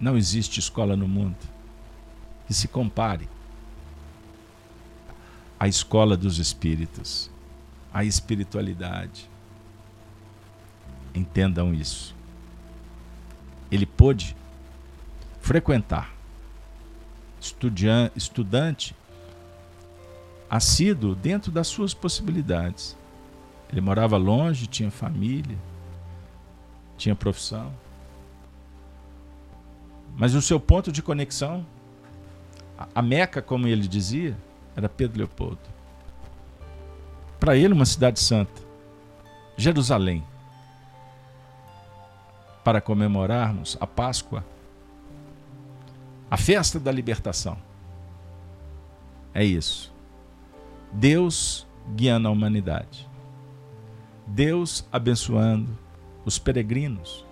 Não 0.00 0.16
existe 0.16 0.60
escola 0.60 0.96
no 0.96 1.08
mundo 1.08 1.36
que 2.46 2.54
se 2.54 2.68
compare 2.68 3.28
à 5.58 5.68
escola 5.68 6.16
dos 6.16 6.38
espíritos. 6.38 7.30
à 7.92 8.04
espiritualidade. 8.04 9.28
Entendam 11.14 11.74
isso. 11.74 12.14
Ele 13.70 13.86
pôde 13.86 14.36
frequentar 15.40 16.12
estudante 18.16 18.94
assíduo 20.50 21.14
dentro 21.14 21.52
das 21.52 21.66
suas 21.68 21.94
possibilidades. 21.94 22.96
Ele 23.70 23.80
morava 23.80 24.16
longe, 24.16 24.66
tinha 24.66 24.90
família, 24.90 25.56
tinha 26.96 27.14
profissão. 27.14 27.72
Mas 30.16 30.34
o 30.34 30.42
seu 30.42 30.58
ponto 30.58 30.90
de 30.90 31.02
conexão, 31.02 31.64
a 32.94 33.02
Meca, 33.02 33.42
como 33.42 33.68
ele 33.68 33.86
dizia, 33.86 34.36
era 34.74 34.88
Pedro 34.88 35.18
Leopoldo. 35.18 35.60
Para 37.38 37.56
ele, 37.56 37.74
uma 37.74 37.86
cidade 37.86 38.18
santa, 38.18 38.62
Jerusalém, 39.56 40.24
para 42.68 42.82
comemorarmos 42.82 43.78
a 43.80 43.86
Páscoa, 43.86 44.44
a 46.30 46.36
festa 46.36 46.78
da 46.78 46.92
libertação. 46.92 47.56
É 49.32 49.42
isso. 49.42 49.90
Deus 50.92 51.66
guiando 51.96 52.28
a 52.28 52.30
humanidade. 52.30 53.08
Deus 54.26 54.86
abençoando 54.92 55.78
os 56.26 56.38
peregrinos, 56.38 57.24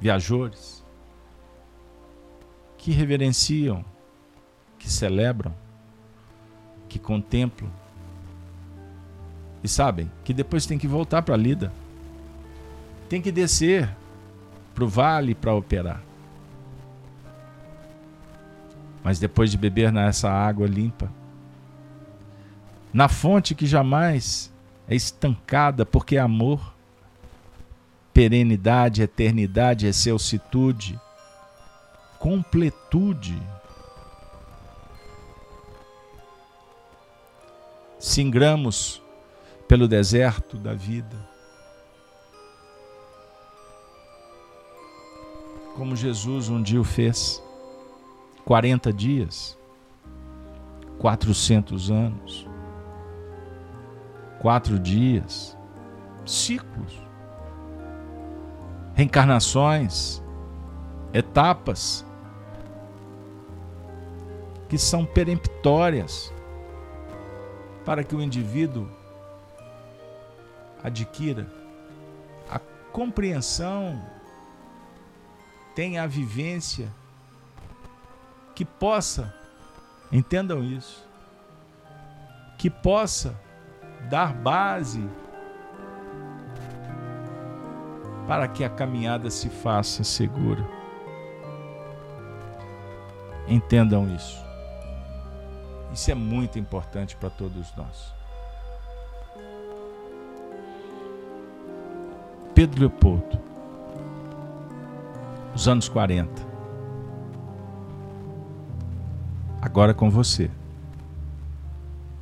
viajores, 0.00 0.82
que 2.78 2.90
reverenciam, 2.90 3.84
que 4.78 4.90
celebram, 4.90 5.54
que 6.88 6.98
contemplam 6.98 7.70
e 9.62 9.68
sabem 9.68 10.10
que 10.24 10.32
depois 10.32 10.64
tem 10.64 10.78
que 10.78 10.88
voltar 10.88 11.20
para 11.20 11.34
a 11.34 11.38
lida, 11.38 11.70
tem 13.06 13.20
que 13.20 13.30
descer 13.30 13.94
para 14.78 14.84
o 14.84 14.88
vale 14.88 15.34
para 15.34 15.52
operar. 15.52 16.00
Mas 19.02 19.18
depois 19.18 19.50
de 19.50 19.58
beber 19.58 19.90
nessa 19.90 20.30
água 20.30 20.68
limpa, 20.68 21.10
na 22.92 23.08
fonte 23.08 23.56
que 23.56 23.66
jamais 23.66 24.52
é 24.88 24.94
estancada, 24.94 25.84
porque 25.84 26.16
é 26.16 26.20
amor, 26.20 26.74
perenidade, 28.14 29.02
eternidade, 29.02 29.88
excelsitude, 29.88 30.98
completude. 32.20 33.36
Singramos 37.98 39.02
pelo 39.66 39.88
deserto 39.88 40.56
da 40.56 40.72
vida. 40.72 41.27
Como 45.78 45.94
Jesus 45.94 46.48
um 46.48 46.60
dia 46.60 46.80
o 46.80 46.84
fez. 46.84 47.40
40 48.44 48.92
dias, 48.92 49.58
400 50.98 51.90
anos, 51.90 52.48
quatro 54.40 54.78
dias, 54.78 55.56
ciclos, 56.26 56.98
reencarnações, 58.94 60.20
etapas. 61.12 62.04
Que 64.68 64.76
são 64.76 65.04
peremptórias 65.04 66.32
para 67.84 68.02
que 68.02 68.16
o 68.16 68.20
indivíduo 68.20 68.88
adquira 70.82 71.46
a 72.50 72.58
compreensão, 72.92 74.02
tenha 75.78 76.02
a 76.02 76.06
vivência 76.08 76.92
que 78.52 78.64
possa, 78.64 79.32
entendam 80.10 80.64
isso, 80.64 81.08
que 82.58 82.68
possa 82.68 83.40
dar 84.10 84.34
base 84.34 85.08
para 88.26 88.48
que 88.48 88.64
a 88.64 88.68
caminhada 88.68 89.30
se 89.30 89.48
faça 89.48 90.02
segura. 90.02 90.68
Entendam 93.46 94.12
isso. 94.12 94.44
Isso 95.92 96.10
é 96.10 96.14
muito 96.16 96.58
importante 96.58 97.14
para 97.14 97.30
todos 97.30 97.72
nós. 97.76 98.12
Pedro 102.52 102.80
Leopoldo, 102.80 103.47
os 105.54 105.66
anos 105.66 105.88
40. 105.88 106.46
Agora 109.60 109.92
com 109.92 110.08
você. 110.10 110.48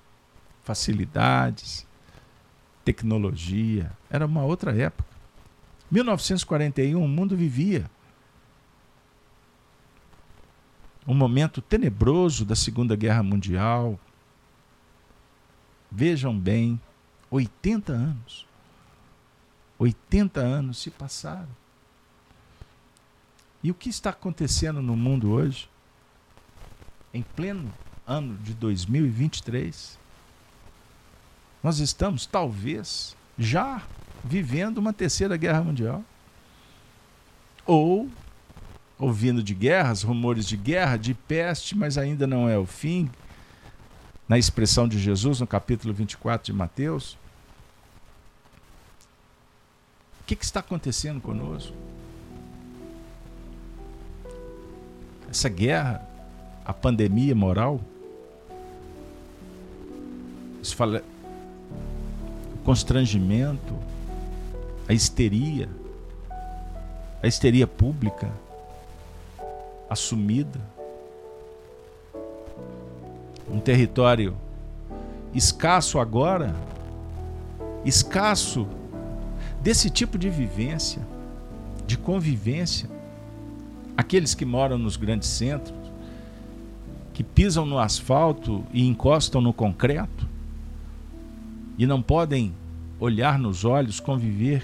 facilidades, 0.63 1.85
tecnologia, 2.83 3.91
era 4.09 4.25
uma 4.25 4.43
outra 4.43 4.75
época. 4.75 5.07
1941, 5.91 7.01
o 7.01 7.07
mundo 7.07 7.35
vivia 7.35 7.89
um 11.07 11.13
momento 11.13 11.61
tenebroso 11.61 12.45
da 12.45 12.55
Segunda 12.55 12.95
Guerra 12.95 13.23
Mundial, 13.23 13.99
Vejam 15.91 16.37
bem, 16.37 16.79
80 17.31 17.91
anos. 17.91 18.47
80 19.77 20.39
anos 20.39 20.77
se 20.77 20.91
passaram. 20.91 21.49
E 23.63 23.71
o 23.71 23.73
que 23.73 23.89
está 23.89 24.11
acontecendo 24.11 24.81
no 24.81 24.95
mundo 24.95 25.31
hoje? 25.31 25.69
Em 27.13 27.23
pleno 27.23 27.73
ano 28.05 28.37
de 28.37 28.53
2023, 28.53 29.97
nós 31.61 31.79
estamos, 31.79 32.25
talvez, 32.25 33.15
já 33.37 33.83
vivendo 34.23 34.77
uma 34.77 34.93
terceira 34.93 35.37
guerra 35.37 35.61
mundial. 35.61 36.03
Ou 37.65 38.09
ouvindo 38.99 39.41
de 39.41 39.55
guerras, 39.55 40.03
rumores 40.03 40.45
de 40.45 40.57
guerra, 40.57 40.97
de 40.97 41.13
peste, 41.13 41.75
mas 41.75 41.97
ainda 41.97 42.27
não 42.27 42.49
é 42.49 42.57
o 42.57 42.65
fim 42.65 43.09
na 44.27 44.37
expressão 44.37 44.87
de 44.87 44.99
Jesus 44.99 45.39
no 45.39 45.47
capítulo 45.47 45.93
24 45.93 46.45
de 46.47 46.53
Mateus. 46.53 47.13
O 50.21 50.25
que, 50.27 50.35
que 50.35 50.43
está 50.43 50.59
acontecendo 50.59 51.21
conosco? 51.21 51.73
Essa 55.31 55.47
guerra, 55.47 56.05
a 56.65 56.73
pandemia 56.73 57.33
moral, 57.33 57.79
isso 60.61 60.75
fala, 60.75 61.01
o 62.53 62.57
constrangimento, 62.65 63.73
a 64.87 64.93
histeria, 64.93 65.69
a 67.23 67.27
histeria 67.27 67.65
pública 67.65 68.29
assumida 69.89 70.59
um 73.49 73.59
território 73.59 74.35
escasso 75.33 75.99
agora, 75.99 76.55
escasso 77.83 78.67
desse 79.61 79.89
tipo 79.89 80.17
de 80.17 80.29
vivência, 80.29 81.01
de 81.85 81.97
convivência. 81.97 82.89
Aqueles 83.97 84.33
que 84.33 84.45
moram 84.45 84.77
nos 84.77 84.95
grandes 84.95 85.27
centros, 85.27 85.77
que 87.13 87.23
pisam 87.23 87.65
no 87.65 87.79
asfalto 87.79 88.63
e 88.71 88.87
encostam 88.87 89.41
no 89.41 89.51
concreto 89.51 90.27
e 91.77 91.85
não 91.85 92.01
podem 92.01 92.53
olhar 92.99 93.37
nos 93.37 93.65
olhos, 93.65 93.99
conviver 93.99 94.63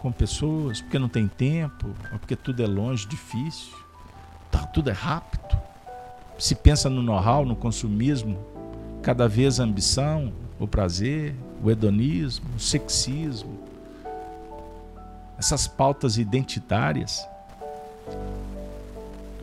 com 0.00 0.10
pessoas, 0.10 0.80
porque 0.80 0.98
não 0.98 1.08
tem 1.08 1.28
tempo, 1.28 1.88
ou 2.12 2.18
porque 2.18 2.34
tudo 2.34 2.60
é 2.62 2.66
longe, 2.66 3.06
difícil, 3.06 3.72
tudo 4.72 4.90
é 4.90 4.92
rápido. 4.92 5.42
Se 6.38 6.54
pensa 6.54 6.88
no 6.88 7.02
know-how, 7.02 7.44
no 7.44 7.54
consumismo, 7.54 8.38
cada 9.02 9.28
vez 9.28 9.60
a 9.60 9.64
ambição, 9.64 10.32
o 10.58 10.66
prazer, 10.66 11.34
o 11.62 11.70
hedonismo, 11.70 12.46
o 12.56 12.60
sexismo, 12.60 13.58
essas 15.38 15.66
pautas 15.66 16.18
identitárias. 16.18 17.26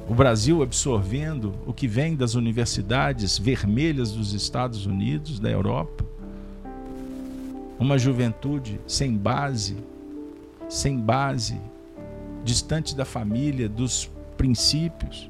O 0.08 0.14
Brasil 0.14 0.64
absorvendo 0.64 1.54
o 1.68 1.74
que 1.74 1.88
vem 1.88 2.16
das 2.16 2.34
universidades 2.34 3.38
vermelhas 3.38 4.12
dos 4.12 4.34
Estados 4.34 4.86
Unidos, 4.86 5.40
da 5.40 5.50
Europa. 5.50 6.04
Uma 7.78 7.98
juventude 7.98 8.80
sem 8.88 9.16
base, 9.16 9.78
sem 10.68 10.98
base, 11.00 11.60
distante 12.44 12.96
da 12.96 13.06
família, 13.06 13.70
dos 13.70 14.10
princípios. 14.40 15.30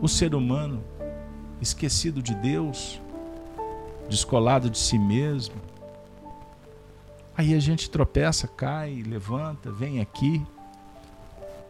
O 0.00 0.06
ser 0.06 0.32
humano 0.32 0.80
esquecido 1.60 2.22
de 2.22 2.36
Deus, 2.36 3.00
descolado 4.08 4.70
de 4.70 4.78
si 4.78 4.96
mesmo. 4.96 5.56
Aí 7.36 7.52
a 7.52 7.58
gente 7.58 7.90
tropeça, 7.90 8.46
cai, 8.46 9.02
levanta, 9.02 9.72
vem 9.72 10.00
aqui, 10.00 10.40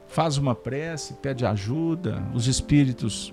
faz 0.08 0.36
uma 0.36 0.54
prece, 0.54 1.14
pede 1.14 1.46
ajuda, 1.46 2.22
os 2.34 2.46
espíritos 2.46 3.32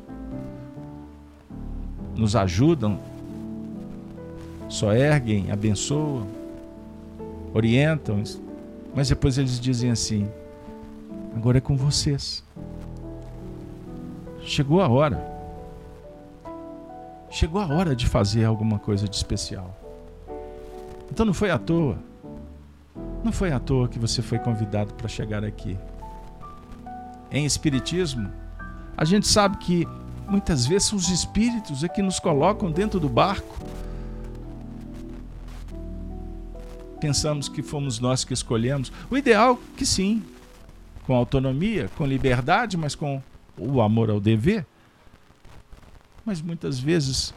nos 2.16 2.38
ajudam, 2.38 3.02
só 4.70 4.94
erguem, 4.94 5.52
abençoam, 5.52 6.26
orientam, 7.54 8.24
mas 8.96 9.10
depois 9.10 9.38
eles 9.38 9.60
dizem 9.60 9.92
assim: 9.92 10.30
agora 11.36 11.58
é 11.58 11.62
com 11.62 11.76
vocês. 11.76 12.44
Chegou 14.42 14.82
a 14.82 14.88
hora. 14.88 15.32
Chegou 17.30 17.62
a 17.62 17.68
hora 17.68 17.96
de 17.96 18.08
fazer 18.08 18.46
alguma 18.46 18.78
coisa 18.78 19.08
de 19.08 19.16
especial. 19.16 19.78
Então 21.12 21.26
não 21.26 21.34
foi 21.34 21.50
à 21.52 21.58
toa. 21.58 21.98
Não 23.24 23.32
foi 23.32 23.52
à 23.52 23.60
toa 23.60 23.88
que 23.88 24.00
você 24.00 24.22
foi 24.22 24.40
convidado 24.40 24.94
para 24.94 25.08
chegar 25.08 25.44
aqui. 25.44 25.78
Em 27.32 27.46
Espiritismo, 27.46 28.30
a 28.98 29.06
gente 29.06 29.28
sabe 29.28 29.58
que 29.58 29.88
muitas 30.28 30.66
vezes 30.66 30.90
são 30.90 30.98
os 30.98 31.10
espíritos 31.10 31.84
é 31.84 31.88
que 31.88 32.02
nos 32.02 32.20
colocam 32.20 32.72
dentro 32.72 33.00
do 33.00 33.08
barco. 33.08 33.58
Pensamos 37.00 37.50
que 37.50 37.64
fomos 37.64 38.00
nós 38.00 38.24
que 38.24 38.34
escolhemos. 38.34 38.92
O 39.10 39.18
ideal 39.18 39.58
que 39.76 39.86
sim, 39.86 40.24
com 41.06 41.16
autonomia, 41.16 41.90
com 41.96 42.06
liberdade, 42.06 42.78
mas 42.78 42.96
com 42.96 43.22
o 43.58 43.82
amor 43.82 44.10
ao 44.10 44.20
dever. 44.20 44.66
Mas 46.26 46.42
muitas 46.42 46.80
vezes 46.80 47.34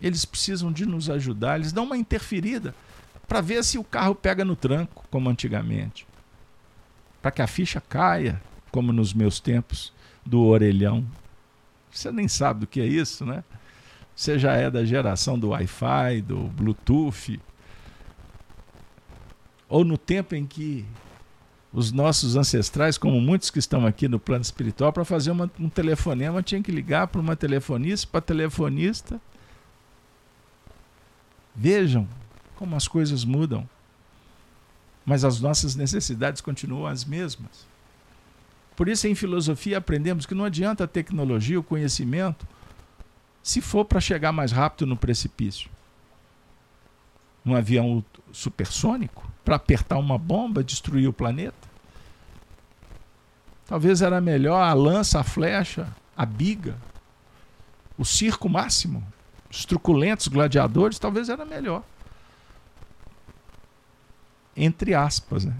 eles 0.00 0.24
precisam 0.24 0.72
de 0.72 0.84
nos 0.86 1.08
ajudar, 1.08 1.56
eles 1.56 1.72
dão 1.72 1.84
uma 1.84 1.96
interferida 1.96 2.74
para 3.26 3.40
ver 3.40 3.64
se 3.64 3.78
o 3.78 3.84
carro 3.84 4.14
pega 4.14 4.44
no 4.44 4.56
tranco, 4.56 5.04
como 5.10 5.28
antigamente. 5.28 6.06
Para 7.20 7.30
que 7.30 7.40
a 7.40 7.46
ficha 7.46 7.80
caia, 7.80 8.42
como 8.70 8.92
nos 8.92 9.14
meus 9.14 9.40
tempos, 9.40 9.92
do 10.24 10.42
orelhão. 10.42 11.06
Você 11.90 12.10
nem 12.10 12.26
sabe 12.26 12.60
do 12.60 12.66
que 12.66 12.80
é 12.80 12.86
isso, 12.86 13.24
né? 13.24 13.44
Você 14.14 14.38
já 14.38 14.54
é 14.54 14.70
da 14.70 14.84
geração 14.84 15.38
do 15.38 15.50
Wi-Fi, 15.50 16.22
do 16.22 16.44
Bluetooth. 16.48 17.40
Ou 19.68 19.84
no 19.84 19.96
tempo 19.96 20.34
em 20.34 20.44
que 20.44 20.84
os 21.72 21.90
nossos 21.90 22.36
ancestrais, 22.36 22.98
como 22.98 23.20
muitos 23.20 23.50
que 23.50 23.58
estão 23.58 23.86
aqui 23.86 24.06
no 24.06 24.18
plano 24.18 24.42
espiritual, 24.42 24.92
para 24.92 25.04
fazer 25.04 25.30
uma, 25.30 25.50
um 25.58 25.68
telefonema, 25.68 26.42
tinha 26.42 26.62
que 26.62 26.70
ligar 26.70 27.06
para 27.06 27.20
uma 27.20 27.34
telefonista, 27.34 28.06
para 28.10 28.20
telefonista. 28.20 29.20
Vejam 31.54 32.06
como 32.56 32.76
as 32.76 32.86
coisas 32.86 33.24
mudam. 33.24 33.68
Mas 35.04 35.24
as 35.24 35.40
nossas 35.40 35.74
necessidades 35.74 36.40
continuam 36.40 36.86
as 36.86 37.04
mesmas. 37.04 37.66
Por 38.76 38.88
isso, 38.88 39.08
em 39.08 39.14
filosofia, 39.14 39.78
aprendemos 39.78 40.26
que 40.26 40.34
não 40.34 40.44
adianta 40.44 40.84
a 40.84 40.88
tecnologia, 40.88 41.58
o 41.58 41.62
conhecimento, 41.62 42.46
se 43.42 43.60
for 43.60 43.84
para 43.84 44.00
chegar 44.00 44.30
mais 44.30 44.52
rápido 44.52 44.86
no 44.86 44.96
precipício. 44.96 45.68
Um 47.44 47.56
avião 47.56 48.04
supersônico, 48.32 49.30
para 49.44 49.56
apertar 49.56 49.98
uma 49.98 50.18
bomba, 50.18 50.64
destruir 50.64 51.08
o 51.08 51.12
planeta. 51.12 51.70
Talvez 53.66 54.02
era 54.02 54.20
melhor 54.20 54.62
a 54.62 54.72
lança, 54.72 55.20
a 55.20 55.24
flecha, 55.24 55.88
a 56.16 56.26
biga, 56.26 56.76
o 57.96 58.04
circo 58.04 58.48
máximo, 58.48 59.02
os 59.50 59.64
truculentos 59.64 60.28
gladiadores, 60.28 60.98
talvez 60.98 61.28
era 61.28 61.44
melhor. 61.44 61.82
Entre 64.56 64.94
aspas, 64.94 65.44
né? 65.44 65.54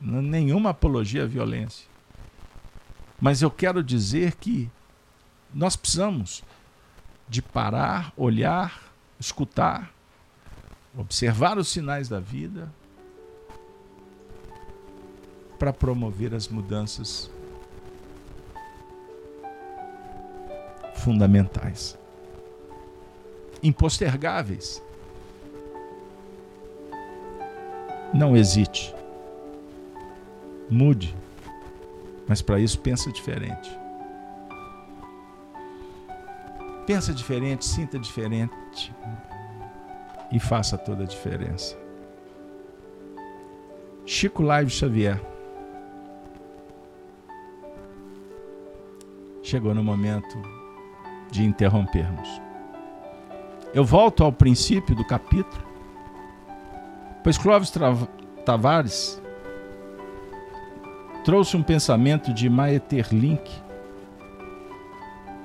nenhuma 0.00 0.70
apologia 0.70 1.24
à 1.24 1.26
violência. 1.26 1.86
Mas 3.20 3.42
eu 3.42 3.50
quero 3.50 3.82
dizer 3.82 4.36
que 4.36 4.70
nós 5.52 5.76
precisamos 5.76 6.42
de 7.28 7.42
parar, 7.42 8.12
olhar, 8.16 8.80
escutar, 9.18 9.92
observar 10.96 11.58
os 11.58 11.68
sinais 11.68 12.08
da 12.08 12.18
vida 12.18 12.72
para 15.58 15.72
promover 15.72 16.34
as 16.34 16.48
mudanças 16.48 17.30
fundamentais, 20.96 21.98
impostergáveis. 23.62 24.82
Não 28.12 28.36
hesite. 28.36 28.94
Mude. 30.68 31.14
Mas 32.26 32.42
para 32.42 32.58
isso 32.58 32.78
pensa 32.80 33.10
diferente. 33.12 33.70
Pensa 36.86 37.14
diferente, 37.14 37.64
sinta 37.64 37.98
diferente 37.98 38.92
e 40.30 40.38
faça 40.38 40.78
toda 40.78 41.04
a 41.04 41.06
diferença. 41.06 41.76
Chico 44.06 44.42
Live 44.42 44.70
Xavier. 44.70 45.20
Chegou 49.42 49.74
no 49.74 49.82
momento 49.82 50.36
de 51.30 51.44
interrompermos. 51.44 52.40
Eu 53.72 53.84
volto 53.84 54.24
ao 54.24 54.32
princípio 54.32 54.94
do 54.96 55.04
capítulo, 55.04 55.62
pois 57.22 57.38
Clóvis 57.38 57.72
Tavares 58.44 59.22
trouxe 61.24 61.56
um 61.56 61.62
pensamento 61.62 62.32
de 62.32 62.48
Maeterlinck 62.48 63.48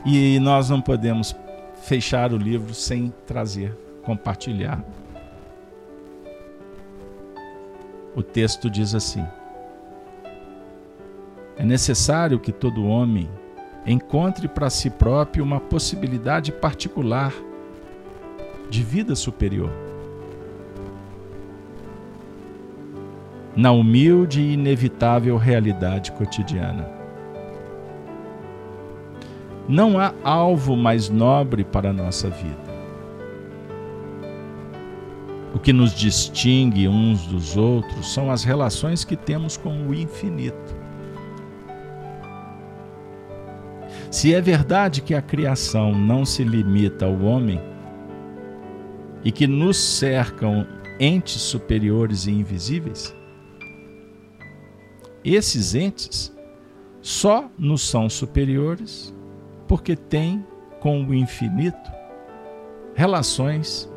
e 0.06 0.40
nós 0.40 0.70
não 0.70 0.82
podemos 0.82 1.36
fechar 1.84 2.34
o 2.34 2.38
livro 2.38 2.74
sem 2.74 3.14
trazer, 3.28 3.78
compartilhar. 4.06 4.84
O 8.16 8.24
texto 8.24 8.70
diz 8.70 8.96
assim: 8.96 9.26
É 11.58 11.66
necessário 11.66 12.40
que 12.40 12.52
todo 12.52 12.86
homem 12.86 13.30
encontre 13.86 14.48
para 14.48 14.70
si 14.70 14.90
próprio 14.90 15.44
uma 15.44 15.60
possibilidade 15.60 16.52
particular 16.52 17.34
de 18.70 18.84
vida 18.84 19.16
superior. 19.16 19.72
Na 23.56 23.72
humilde 23.72 24.42
e 24.42 24.54
inevitável 24.54 25.38
realidade 25.38 26.12
cotidiana. 26.12 26.90
Não 29.68 29.98
há 29.98 30.14
alvo 30.24 30.76
mais 30.76 31.10
nobre 31.10 31.64
para 31.64 31.90
a 31.90 31.94
nossa 31.94 32.30
vida. 32.30 32.65
O 35.56 35.60
que 35.60 35.72
nos 35.72 35.94
distingue 35.94 36.86
uns 36.86 37.26
dos 37.28 37.56
outros 37.56 38.14
são 38.14 38.30
as 38.30 38.44
relações 38.44 39.06
que 39.06 39.16
temos 39.16 39.56
com 39.56 39.88
o 39.88 39.96
infinito. 39.96 40.76
Se 44.12 44.36
é 44.36 44.42
verdade 44.42 45.02
que 45.02 45.16
a 45.16 45.22
criação 45.22 45.98
não 45.98 46.26
se 46.26 46.44
limita 46.44 47.06
ao 47.06 47.18
homem 47.22 47.62
e 49.24 49.32
que 49.32 49.48
nos 49.48 49.78
cercam 49.78 50.68
entes 51.00 51.42
superiores 51.42 52.28
e 52.28 52.32
invisíveis, 52.32 53.16
esses 55.24 55.74
entes 55.74 56.36
só 57.02 57.50
nos 57.58 57.82
são 57.82 58.10
superiores 58.10 59.16
porque 59.70 59.96
têm 59.96 60.46
com 60.82 61.02
o 61.02 61.14
infinito 61.14 61.92
relações 62.94 63.90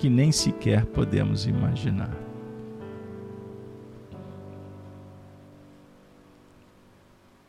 que 0.00 0.08
nem 0.08 0.32
sequer 0.32 0.86
podemos 0.86 1.44
imaginar. 1.44 2.16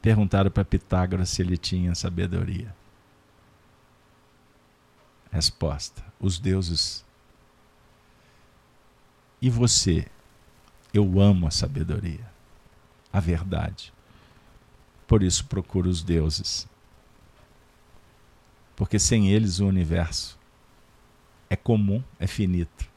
Perguntaram 0.01 0.51
para 0.51 0.65
Pitágoras 0.65 1.29
se 1.29 1.41
ele 1.41 1.55
tinha 1.55 1.95
sabedoria. 1.95 2.75
Resposta: 5.31 6.03
os 6.19 6.39
deuses. 6.39 7.05
E 9.41 9.49
você? 9.49 10.05
Eu 10.93 11.21
amo 11.21 11.47
a 11.47 11.51
sabedoria, 11.51 12.29
a 13.13 13.21
verdade. 13.21 13.93
Por 15.07 15.23
isso 15.23 15.45
procuro 15.45 15.89
os 15.89 16.03
deuses. 16.03 16.67
Porque 18.75 18.99
sem 18.99 19.29
eles 19.31 19.61
o 19.61 19.67
universo 19.67 20.40
é 21.51 21.55
comum, 21.57 22.01
é 22.17 22.25
finito. 22.25 22.89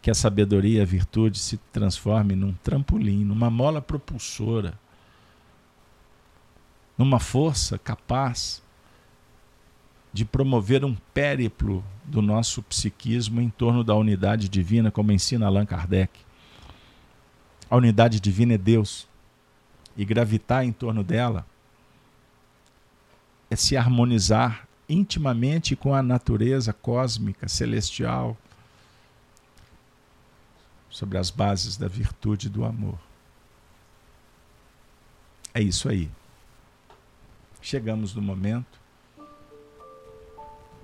Que 0.00 0.12
a 0.12 0.14
sabedoria 0.14 0.82
a 0.82 0.86
virtude 0.86 1.40
se 1.40 1.56
transformem 1.72 2.36
num 2.36 2.52
trampolim, 2.62 3.24
numa 3.24 3.50
mola 3.50 3.82
propulsora, 3.82 4.78
numa 6.96 7.18
força 7.18 7.76
capaz 7.76 8.62
de 10.12 10.24
promover 10.24 10.84
um 10.84 10.94
périplo 11.12 11.84
do 12.04 12.22
nosso 12.22 12.62
psiquismo 12.62 13.40
em 13.40 13.50
torno 13.50 13.82
da 13.82 13.96
unidade 13.96 14.48
divina, 14.48 14.92
como 14.92 15.10
ensina 15.10 15.46
Allan 15.46 15.66
Kardec. 15.66 16.20
A 17.68 17.74
unidade 17.74 18.20
divina 18.20 18.54
é 18.54 18.58
Deus. 18.58 19.08
E 19.96 20.04
gravitar 20.04 20.64
em 20.64 20.70
torno 20.70 21.02
dela 21.02 21.44
é 23.50 23.56
se 23.56 23.76
harmonizar 23.76 24.68
intimamente 24.88 25.74
com 25.74 25.94
a 25.94 26.02
natureza 26.02 26.72
cósmica, 26.72 27.48
celestial, 27.48 28.36
sobre 30.90 31.18
as 31.18 31.30
bases 31.30 31.76
da 31.76 31.88
virtude 31.88 32.48
do 32.48 32.64
amor. 32.64 32.98
É 35.52 35.60
isso 35.60 35.88
aí. 35.88 36.10
Chegamos 37.60 38.14
no 38.14 38.22
momento 38.22 38.78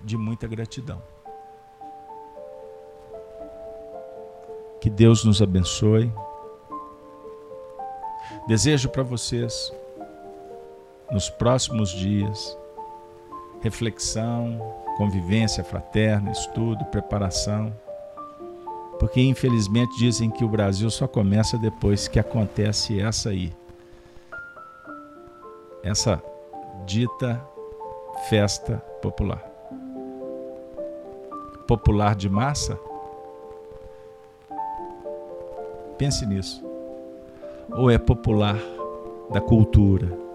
de 0.02 0.16
muita 0.16 0.46
gratidão. 0.46 1.02
Que 4.80 4.88
Deus 4.88 5.24
nos 5.24 5.42
abençoe. 5.42 6.10
Desejo 8.48 8.88
para 8.88 9.02
vocês, 9.02 9.72
nos 11.10 11.28
próximos 11.28 11.90
dias, 11.90 12.56
reflexão, 13.60 14.58
convivência 14.96 15.62
fraterna, 15.62 16.30
estudo, 16.30 16.84
preparação. 16.86 17.72
Porque 18.98 19.20
infelizmente 19.20 19.96
dizem 19.98 20.30
que 20.30 20.44
o 20.44 20.48
Brasil 20.48 20.90
só 20.90 21.06
começa 21.06 21.56
depois 21.56 22.06
que 22.06 22.18
acontece 22.18 23.00
essa 23.00 23.30
aí. 23.30 23.52
Essa 25.82 26.22
dita 26.84 27.40
festa 28.28 28.76
popular. 29.00 29.42
Popular 31.66 32.14
de 32.14 32.28
massa? 32.28 32.78
Pense 35.96 36.26
nisso. 36.26 36.62
Ou 37.70 37.90
é 37.90 37.98
popular 37.98 38.56
da 39.30 39.40
cultura? 39.40 40.29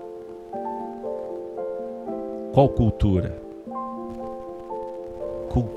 Qual 2.55 2.69
cultura? 2.69 3.37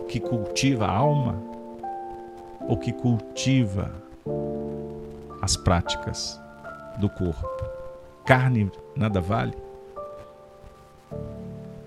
Que 0.09 0.21
cultiva 0.21 0.87
a 0.87 0.97
alma 0.97 1.43
ou 2.69 2.77
que 2.77 2.93
cultiva 2.93 3.93
as 5.43 5.57
práticas 5.57 6.41
do 7.01 7.09
corpo? 7.09 7.49
Carne 8.25 8.71
nada 8.95 9.21
vale? 9.21 9.55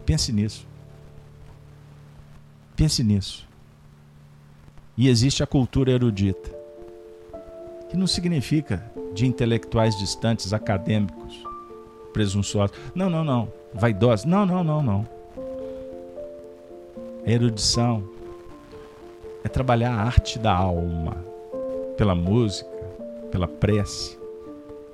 Pense 0.05 0.33
nisso. 0.33 0.67
Pense 2.75 3.01
nisso. 3.01 3.47
E 4.97 5.07
existe 5.07 5.41
a 5.41 5.47
cultura 5.47 5.91
erudita, 5.91 6.53
que 7.89 7.95
não 7.95 8.07
significa 8.07 8.91
de 9.13 9.25
intelectuais 9.25 9.97
distantes, 9.97 10.51
acadêmicos, 10.51 11.41
presunçosos. 12.11 12.75
Não, 12.93 13.09
não, 13.09 13.23
não 13.23 13.60
vaidosa. 13.73 14.27
Não, 14.27 14.45
não, 14.45 14.63
não, 14.63 14.81
não. 14.81 15.07
É 17.25 17.33
erudição. 17.33 18.03
É 19.43 19.49
trabalhar 19.49 19.93
a 19.93 20.01
arte 20.01 20.37
da 20.37 20.53
alma 20.53 21.17
pela 21.97 22.15
música, 22.15 22.69
pela 23.31 23.47
prece, 23.47 24.17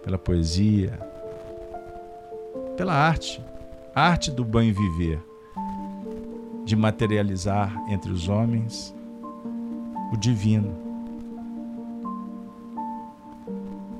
pela 0.04 0.18
poesia, 0.18 0.98
pela 2.78 2.94
arte, 2.94 3.44
a 3.94 4.04
arte 4.04 4.32
do 4.32 4.46
bem 4.46 4.72
viver, 4.72 5.20
de 6.64 6.76
materializar 6.76 7.76
entre 7.90 8.12
os 8.12 8.30
homens 8.30 8.96
o 10.14 10.18
divino, 10.18 10.74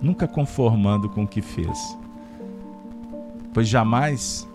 nunca 0.02 0.28
conformando 0.28 1.10
com 1.10 1.24
o 1.24 1.28
que 1.28 1.42
fez, 1.42 1.98
pois 3.54 3.68
jamais 3.68 4.48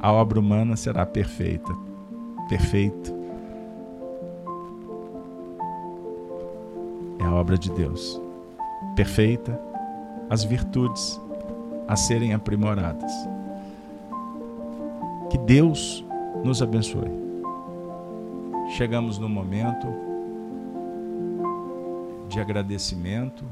a 0.00 0.12
obra 0.12 0.38
humana 0.38 0.76
será 0.76 1.04
perfeita. 1.04 1.72
Perfeito 2.48 3.18
é 7.18 7.24
a 7.24 7.34
obra 7.34 7.58
de 7.58 7.70
Deus. 7.70 8.20
Perfeita 8.94 9.60
as 10.30 10.44
virtudes 10.44 11.20
a 11.86 11.96
serem 11.96 12.32
aprimoradas. 12.32 13.12
Que 15.30 15.38
Deus 15.38 16.04
nos 16.44 16.62
abençoe. 16.62 17.10
Chegamos 18.76 19.18
no 19.18 19.28
momento 19.28 19.86
de 22.28 22.40
agradecimento 22.40 23.44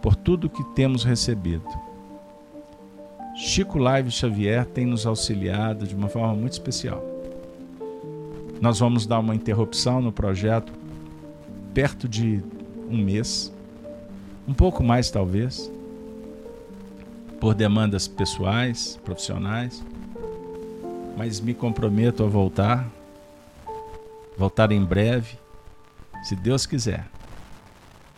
por 0.00 0.14
tudo 0.14 0.48
que 0.48 0.62
temos 0.74 1.04
recebido 1.04 1.66
Chico 3.38 3.78
Live 3.78 4.10
Xavier 4.10 4.64
tem 4.64 4.86
nos 4.86 5.04
auxiliado 5.04 5.86
de 5.86 5.94
uma 5.94 6.08
forma 6.08 6.34
muito 6.34 6.54
especial. 6.54 7.04
Nós 8.62 8.78
vamos 8.78 9.06
dar 9.06 9.18
uma 9.18 9.34
interrupção 9.34 10.00
no 10.00 10.10
projeto 10.10 10.72
perto 11.74 12.08
de 12.08 12.42
um 12.88 12.96
mês, 12.96 13.52
um 14.48 14.54
pouco 14.54 14.82
mais 14.82 15.10
talvez, 15.10 15.70
por 17.38 17.54
demandas 17.54 18.08
pessoais, 18.08 18.98
profissionais, 19.04 19.84
mas 21.14 21.38
me 21.38 21.52
comprometo 21.52 22.24
a 22.24 22.26
voltar, 22.26 22.88
voltar 24.38 24.72
em 24.72 24.82
breve, 24.82 25.38
se 26.24 26.34
Deus 26.34 26.64
quiser. 26.64 27.06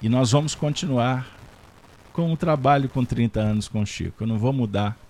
E 0.00 0.08
nós 0.08 0.30
vamos 0.30 0.54
continuar 0.54 1.26
com 2.12 2.32
o 2.32 2.36
trabalho 2.36 2.88
com 2.88 3.04
30 3.04 3.40
anos 3.40 3.66
com 3.66 3.84
Chico. 3.84 4.22
Eu 4.22 4.28
não 4.28 4.38
vou 4.38 4.52
mudar 4.52 5.07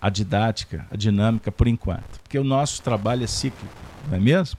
a 0.00 0.10
didática, 0.10 0.86
a 0.90 0.96
dinâmica 0.96 1.50
por 1.50 1.66
enquanto. 1.66 2.20
Porque 2.22 2.38
o 2.38 2.44
nosso 2.44 2.82
trabalho 2.82 3.24
é 3.24 3.26
cíclico, 3.26 3.74
não 4.08 4.16
é 4.16 4.20
mesmo? 4.20 4.58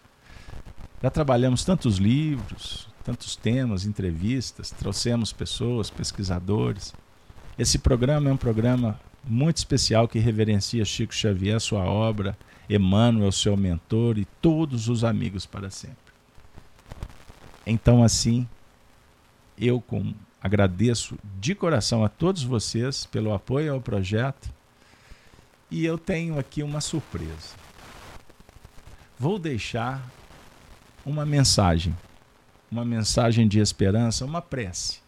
Já 1.01 1.09
trabalhamos 1.09 1.63
tantos 1.63 1.97
livros, 1.97 2.87
tantos 3.03 3.35
temas, 3.35 3.85
entrevistas, 3.85 4.71
trouxemos 4.71 5.31
pessoas, 5.31 5.89
pesquisadores. 5.89 6.93
Esse 7.57 7.77
programa 7.77 8.29
é 8.29 8.33
um 8.33 8.37
programa 8.37 8.99
muito 9.23 9.57
especial 9.57 10.07
que 10.07 10.19
reverencia 10.19 10.83
Chico 10.83 11.13
Xavier, 11.13 11.59
sua 11.59 11.83
obra, 11.83 12.37
Emmanuel, 12.69 13.31
seu 13.31 13.55
mentor 13.55 14.17
e 14.17 14.25
todos 14.41 14.89
os 14.89 15.03
amigos 15.03 15.45
para 15.45 15.69
sempre. 15.69 15.95
Então, 17.65 18.03
assim, 18.03 18.47
eu 19.57 19.79
com, 19.79 20.13
agradeço 20.41 21.17
de 21.39 21.53
coração 21.53 22.03
a 22.03 22.09
todos 22.09 22.43
vocês 22.43 23.05
pelo 23.05 23.33
apoio 23.33 23.73
ao 23.73 23.81
projeto 23.81 24.56
e 25.69 25.85
eu 25.85 25.97
tenho 25.97 26.39
aqui 26.39 26.63
uma 26.63 26.81
surpresa. 26.81 27.55
Vou 29.19 29.37
deixar 29.37 30.01
uma 31.05 31.25
mensagem, 31.25 31.95
uma 32.71 32.85
mensagem 32.85 33.47
de 33.47 33.59
esperança, 33.59 34.25
uma 34.25 34.41
prece, 34.41 34.99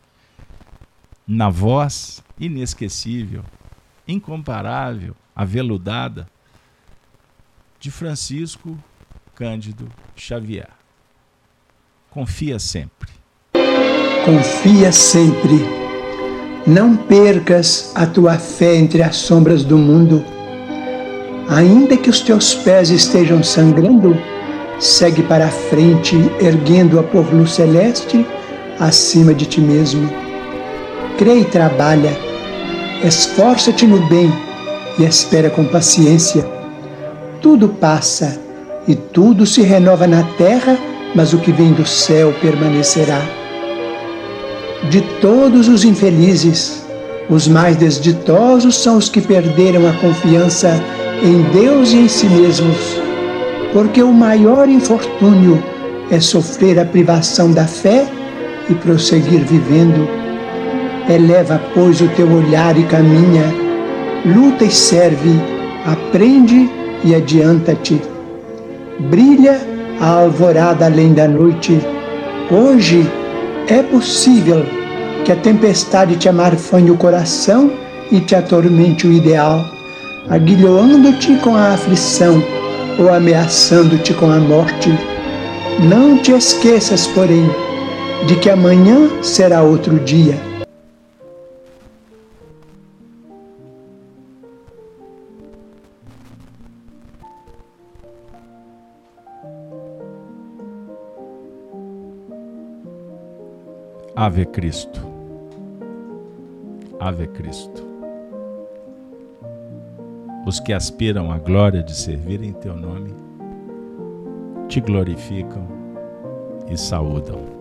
na 1.27 1.49
voz 1.49 2.23
inesquecível, 2.39 3.43
incomparável, 4.07 5.15
aveludada 5.35 6.27
de 7.79 7.91
Francisco 7.91 8.77
Cândido 9.35 9.89
Xavier. 10.15 10.69
Confia 12.09 12.57
sempre. 12.57 13.09
Confia 14.25 14.91
sempre. 14.91 15.59
Não 16.65 16.97
percas 16.97 17.95
a 17.95 18.05
tua 18.05 18.37
fé 18.37 18.75
entre 18.75 19.01
as 19.01 19.15
sombras 19.15 19.63
do 19.63 19.77
mundo 19.77 20.38
ainda 21.49 21.97
que 21.97 22.09
os 22.09 22.21
teus 22.21 22.53
pés 22.53 22.91
estejam 22.91 23.43
sangrando, 23.43 24.15
segue 24.79 25.23
para 25.23 25.45
a 25.45 25.49
frente, 25.49 26.15
erguendo-a 26.39 27.03
por 27.03 27.33
luz 27.33 27.53
celeste 27.53 28.25
acima 28.79 29.33
de 29.33 29.45
ti 29.45 29.59
mesmo. 29.59 30.09
Crê 31.17 31.39
e 31.39 31.45
trabalha, 31.45 32.15
esforça-te 33.03 33.85
no 33.85 33.99
bem 34.07 34.31
e 34.97 35.03
espera 35.03 35.49
com 35.49 35.65
paciência. 35.65 36.47
Tudo 37.41 37.67
passa 37.67 38.39
e 38.87 38.95
tudo 38.95 39.45
se 39.45 39.61
renova 39.61 40.07
na 40.07 40.23
terra, 40.37 40.77
mas 41.15 41.33
o 41.33 41.39
que 41.39 41.51
vem 41.51 41.73
do 41.73 41.85
céu 41.85 42.33
permanecerá. 42.41 43.21
De 44.89 45.01
todos 45.19 45.67
os 45.67 45.83
infelizes, 45.83 46.85
os 47.29 47.47
mais 47.47 47.75
desditosos 47.75 48.77
são 48.77 48.97
os 48.97 49.09
que 49.09 49.19
perderam 49.19 49.87
a 49.87 49.93
confiança 49.93 50.81
em 51.21 51.41
Deus 51.51 51.91
e 51.91 51.97
em 51.97 52.07
si 52.07 52.27
mesmos, 52.27 52.97
porque 53.73 54.01
o 54.01 54.11
maior 54.13 54.69
infortúnio 54.69 55.61
é 56.09 56.19
sofrer 56.19 56.79
a 56.79 56.85
privação 56.85 57.51
da 57.51 57.65
fé 57.65 58.07
e 58.69 58.73
prosseguir 58.73 59.41
vivendo. 59.41 60.07
Eleva, 61.09 61.61
pois, 61.73 61.99
o 62.01 62.07
teu 62.09 62.31
olhar 62.31 62.77
e 62.77 62.83
caminha, 62.83 63.43
luta 64.25 64.63
e 64.63 64.71
serve, 64.71 65.31
aprende 65.85 66.69
e 67.03 67.13
adianta-te. 67.13 68.01
Brilha 69.09 69.59
a 69.99 70.07
alvorada 70.07 70.85
além 70.85 71.13
da 71.13 71.27
noite. 71.27 71.79
Hoje 72.49 73.05
é 73.67 73.83
possível 73.83 74.65
que 75.25 75.31
a 75.31 75.35
tempestade 75.35 76.15
te 76.15 76.29
amarfanhe 76.29 76.91
o 76.91 76.97
coração 76.97 77.71
e 78.11 78.19
te 78.19 78.35
atormente 78.35 79.05
o 79.05 79.11
ideal, 79.11 79.63
aguilhoando-te 80.29 81.35
com 81.37 81.55
a 81.55 81.73
aflição 81.73 82.43
ou 82.99 83.11
ameaçando-te 83.11 84.13
com 84.13 84.29
a 84.29 84.39
morte. 84.39 84.89
Não 85.89 86.17
te 86.17 86.31
esqueças, 86.31 87.07
porém, 87.07 87.49
de 88.27 88.35
que 88.35 88.49
amanhã 88.49 89.23
será 89.23 89.63
outro 89.63 89.99
dia. 89.99 90.37
Ave 104.15 104.45
Cristo. 104.47 104.99
Ave 106.99 107.27
Cristo. 107.27 107.88
Os 110.45 110.59
que 110.59 110.73
aspiram 110.73 111.31
à 111.31 111.37
glória 111.37 111.83
de 111.83 111.93
servir 111.93 112.43
em 112.43 112.53
teu 112.53 112.75
nome 112.75 113.13
te 114.67 114.79
glorificam 114.79 115.67
e 116.69 116.77
saúdam. 116.77 117.58